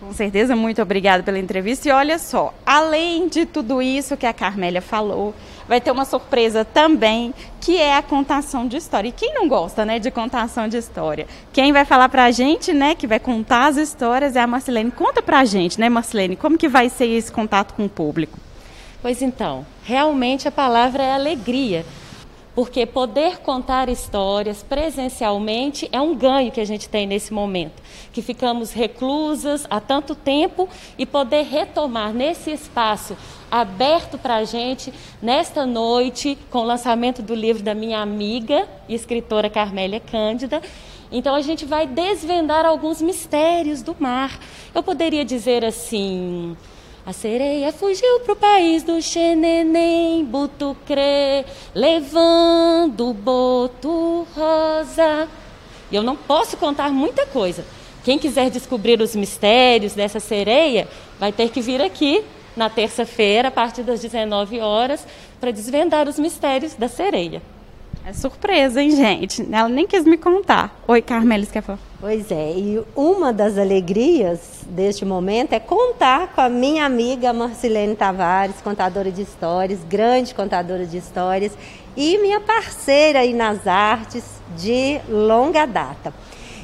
Com 0.00 0.12
certeza, 0.12 0.54
muito 0.54 0.82
obrigada 0.82 1.22
pela 1.22 1.38
entrevista. 1.38 1.88
E 1.88 1.92
olha 1.92 2.18
só, 2.18 2.52
além 2.66 3.26
de 3.28 3.46
tudo 3.46 3.80
isso 3.80 4.16
que 4.16 4.26
a 4.26 4.34
Carmélia 4.34 4.82
falou, 4.82 5.34
vai 5.68 5.80
ter 5.80 5.90
uma 5.90 6.04
surpresa 6.04 6.64
também, 6.64 7.34
que 7.60 7.76
é 7.78 7.96
a 7.96 8.02
contação 8.02 8.66
de 8.66 8.76
história. 8.76 9.08
E 9.08 9.12
quem 9.12 9.34
não 9.34 9.48
gosta, 9.48 9.84
né, 9.84 9.98
de 9.98 10.10
contação 10.10 10.68
de 10.68 10.76
história? 10.76 11.26
Quem 11.52 11.72
vai 11.72 11.84
falar 11.84 12.08
pra 12.08 12.30
gente, 12.30 12.72
né, 12.72 12.94
que 12.94 13.06
vai 13.06 13.18
contar 13.18 13.66
as 13.66 13.76
histórias 13.76 14.36
é 14.36 14.40
a 14.40 14.46
Marcelene. 14.46 14.90
Conta 14.90 15.22
pra 15.22 15.44
gente, 15.44 15.80
né, 15.80 15.88
Marcelene, 15.88 16.36
como 16.36 16.58
que 16.58 16.68
vai 16.68 16.88
ser 16.88 17.06
esse 17.06 17.32
contato 17.32 17.74
com 17.74 17.86
o 17.86 17.88
público? 17.88 18.38
Pois 19.00 19.20
então, 19.20 19.66
realmente 19.82 20.48
a 20.48 20.52
palavra 20.52 21.02
é 21.02 21.12
alegria 21.12 21.84
porque 22.54 22.86
poder 22.86 23.38
contar 23.38 23.88
histórias 23.88 24.62
presencialmente 24.62 25.88
é 25.90 26.00
um 26.00 26.14
ganho 26.14 26.52
que 26.52 26.60
a 26.60 26.64
gente 26.64 26.88
tem 26.88 27.06
nesse 27.06 27.32
momento, 27.32 27.82
que 28.12 28.22
ficamos 28.22 28.72
reclusas 28.72 29.66
há 29.68 29.80
tanto 29.80 30.14
tempo 30.14 30.68
e 30.96 31.04
poder 31.04 31.42
retomar 31.42 32.12
nesse 32.12 32.52
espaço 32.52 33.16
aberto 33.50 34.18
para 34.18 34.36
a 34.36 34.44
gente 34.44 34.92
nesta 35.20 35.66
noite 35.66 36.38
com 36.50 36.58
o 36.58 36.64
lançamento 36.64 37.22
do 37.22 37.34
livro 37.34 37.62
da 37.62 37.74
minha 37.74 38.00
amiga 38.00 38.68
e 38.88 38.94
escritora 38.94 39.50
Carmélia 39.50 40.00
Cândida. 40.00 40.62
Então 41.10 41.34
a 41.34 41.40
gente 41.40 41.64
vai 41.64 41.86
desvendar 41.86 42.64
alguns 42.64 43.00
mistérios 43.02 43.82
do 43.82 43.94
mar. 43.98 44.38
Eu 44.74 44.82
poderia 44.82 45.24
dizer 45.24 45.64
assim, 45.64 46.56
a 47.06 47.12
sereia 47.12 47.70
fugiu 47.70 48.20
pro 48.20 48.34
país 48.34 48.82
do 48.82 49.00
Xenenem, 49.02 50.24
Butucrê, 50.24 51.44
levando 51.74 53.10
o 53.10 53.12
boto 53.12 54.26
rosa. 54.34 55.28
E 55.90 55.96
eu 55.96 56.02
não 56.02 56.16
posso 56.16 56.56
contar 56.56 56.90
muita 56.90 57.26
coisa. 57.26 57.64
Quem 58.02 58.18
quiser 58.18 58.48
descobrir 58.48 59.00
os 59.02 59.14
mistérios 59.14 59.92
dessa 59.92 60.18
sereia, 60.18 60.88
vai 61.18 61.30
ter 61.30 61.50
que 61.50 61.60
vir 61.60 61.82
aqui 61.82 62.24
na 62.56 62.70
terça-feira, 62.70 63.48
a 63.48 63.50
partir 63.50 63.82
das 63.82 64.00
19 64.00 64.60
horas, 64.60 65.06
para 65.38 65.50
desvendar 65.50 66.08
os 66.08 66.18
mistérios 66.18 66.74
da 66.74 66.88
sereia. 66.88 67.42
É 68.06 68.12
surpresa, 68.12 68.82
hein, 68.82 68.90
gente? 68.90 69.48
Ela 69.50 69.66
nem 69.66 69.86
quis 69.86 70.04
me 70.04 70.18
contar. 70.18 70.78
Oi, 70.86 71.00
Carmelis, 71.00 71.50
quer 71.50 71.62
falar? 71.62 71.78
Pois 71.98 72.30
é, 72.30 72.52
e 72.52 72.84
uma 72.94 73.32
das 73.32 73.56
alegrias 73.56 74.60
deste 74.68 75.06
momento 75.06 75.54
é 75.54 75.58
contar 75.58 76.28
com 76.34 76.42
a 76.42 76.50
minha 76.50 76.84
amiga 76.84 77.32
Marcilene 77.32 77.96
Tavares, 77.96 78.60
contadora 78.60 79.10
de 79.10 79.22
histórias, 79.22 79.78
grande 79.88 80.34
contadora 80.34 80.84
de 80.84 80.98
histórias, 80.98 81.56
e 81.96 82.18
minha 82.18 82.40
parceira 82.40 83.20
aí 83.20 83.32
nas 83.32 83.66
artes 83.66 84.22
de 84.54 85.00
longa 85.08 85.64
data. 85.64 86.12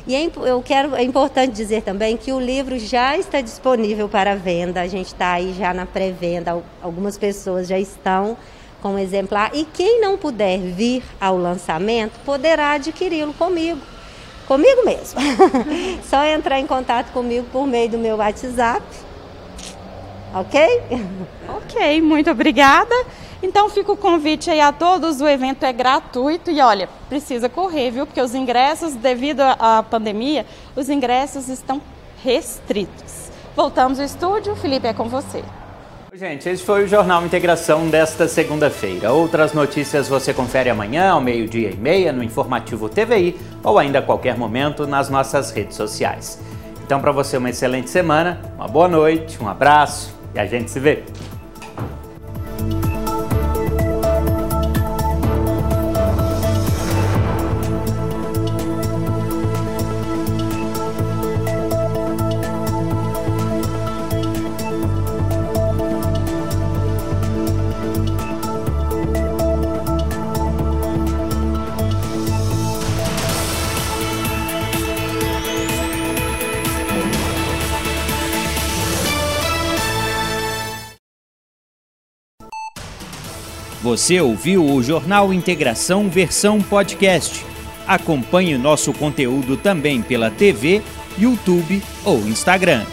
E 0.06 0.14
é, 0.14 0.30
eu 0.44 0.60
quero, 0.60 0.94
é 0.94 1.02
importante 1.02 1.54
dizer 1.54 1.80
também 1.82 2.18
que 2.18 2.32
o 2.32 2.38
livro 2.38 2.78
já 2.78 3.16
está 3.16 3.40
disponível 3.40 4.10
para 4.10 4.36
venda, 4.36 4.82
a 4.82 4.86
gente 4.86 5.06
está 5.06 5.32
aí 5.32 5.54
já 5.54 5.72
na 5.72 5.86
pré-venda, 5.86 6.62
algumas 6.82 7.16
pessoas 7.16 7.66
já 7.66 7.78
estão 7.78 8.36
com 8.80 8.90
um 8.90 8.98
exemplar, 8.98 9.50
e 9.54 9.64
quem 9.64 10.00
não 10.00 10.16
puder 10.16 10.58
vir 10.58 11.02
ao 11.20 11.36
lançamento 11.36 12.18
poderá 12.24 12.72
adquiri-lo 12.72 13.32
comigo 13.34 13.80
comigo 14.50 14.84
mesmo. 14.84 15.20
Só 16.02 16.24
entrar 16.24 16.58
em 16.58 16.66
contato 16.66 17.12
comigo 17.12 17.46
por 17.52 17.68
meio 17.68 17.88
do 17.88 17.98
meu 17.98 18.16
WhatsApp. 18.16 18.84
Ok? 20.34 20.82
Ok, 21.48 22.02
muito 22.02 22.28
obrigada. 22.32 22.94
Então 23.42 23.70
fica 23.70 23.92
o 23.92 23.96
convite 23.96 24.50
aí 24.50 24.60
a 24.60 24.72
todos, 24.72 25.20
o 25.20 25.28
evento 25.28 25.64
é 25.64 25.72
gratuito 25.72 26.50
e 26.50 26.60
olha, 26.60 26.88
precisa 27.08 27.48
correr, 27.48 27.92
viu? 27.92 28.06
Porque 28.06 28.20
os 28.20 28.34
ingressos, 28.34 28.94
devido 28.94 29.40
à 29.40 29.82
pandemia, 29.82 30.44
os 30.76 30.90
ingressos 30.90 31.48
estão 31.48 31.80
restritos. 32.22 33.30
Voltamos 33.56 33.98
ao 33.98 34.04
estúdio, 34.04 34.54
Felipe, 34.56 34.86
é 34.86 34.92
com 34.92 35.08
você. 35.08 35.42
Gente, 36.12 36.48
esse 36.48 36.64
foi 36.64 36.84
o 36.84 36.88
Jornal 36.88 37.24
Integração 37.24 37.88
desta 37.88 38.26
segunda-feira. 38.26 39.12
Outras 39.12 39.52
notícias 39.52 40.08
você 40.08 40.34
confere 40.34 40.68
amanhã, 40.68 41.10
ao 41.10 41.20
meio-dia 41.20 41.70
e 41.70 41.76
meia, 41.76 42.12
no 42.12 42.24
Informativo 42.24 42.88
TVI 42.88 43.38
ou 43.62 43.78
ainda 43.78 44.00
a 44.00 44.02
qualquer 44.02 44.36
momento 44.36 44.88
nas 44.88 45.08
nossas 45.08 45.52
redes 45.52 45.76
sociais. 45.76 46.40
Então, 46.84 47.00
para 47.00 47.12
você, 47.12 47.36
uma 47.36 47.50
excelente 47.50 47.88
semana, 47.88 48.40
uma 48.56 48.66
boa 48.66 48.88
noite, 48.88 49.40
um 49.40 49.48
abraço 49.48 50.12
e 50.34 50.40
a 50.40 50.46
gente 50.46 50.68
se 50.72 50.80
vê. 50.80 51.04
Você 83.90 84.20
ouviu 84.20 84.64
o 84.64 84.80
Jornal 84.80 85.32
Integração 85.32 86.08
versão 86.08 86.62
podcast. 86.62 87.44
Acompanhe 87.88 88.56
nosso 88.56 88.92
conteúdo 88.92 89.56
também 89.56 90.00
pela 90.00 90.30
TV, 90.30 90.80
YouTube 91.18 91.82
ou 92.04 92.20
Instagram. 92.20 92.84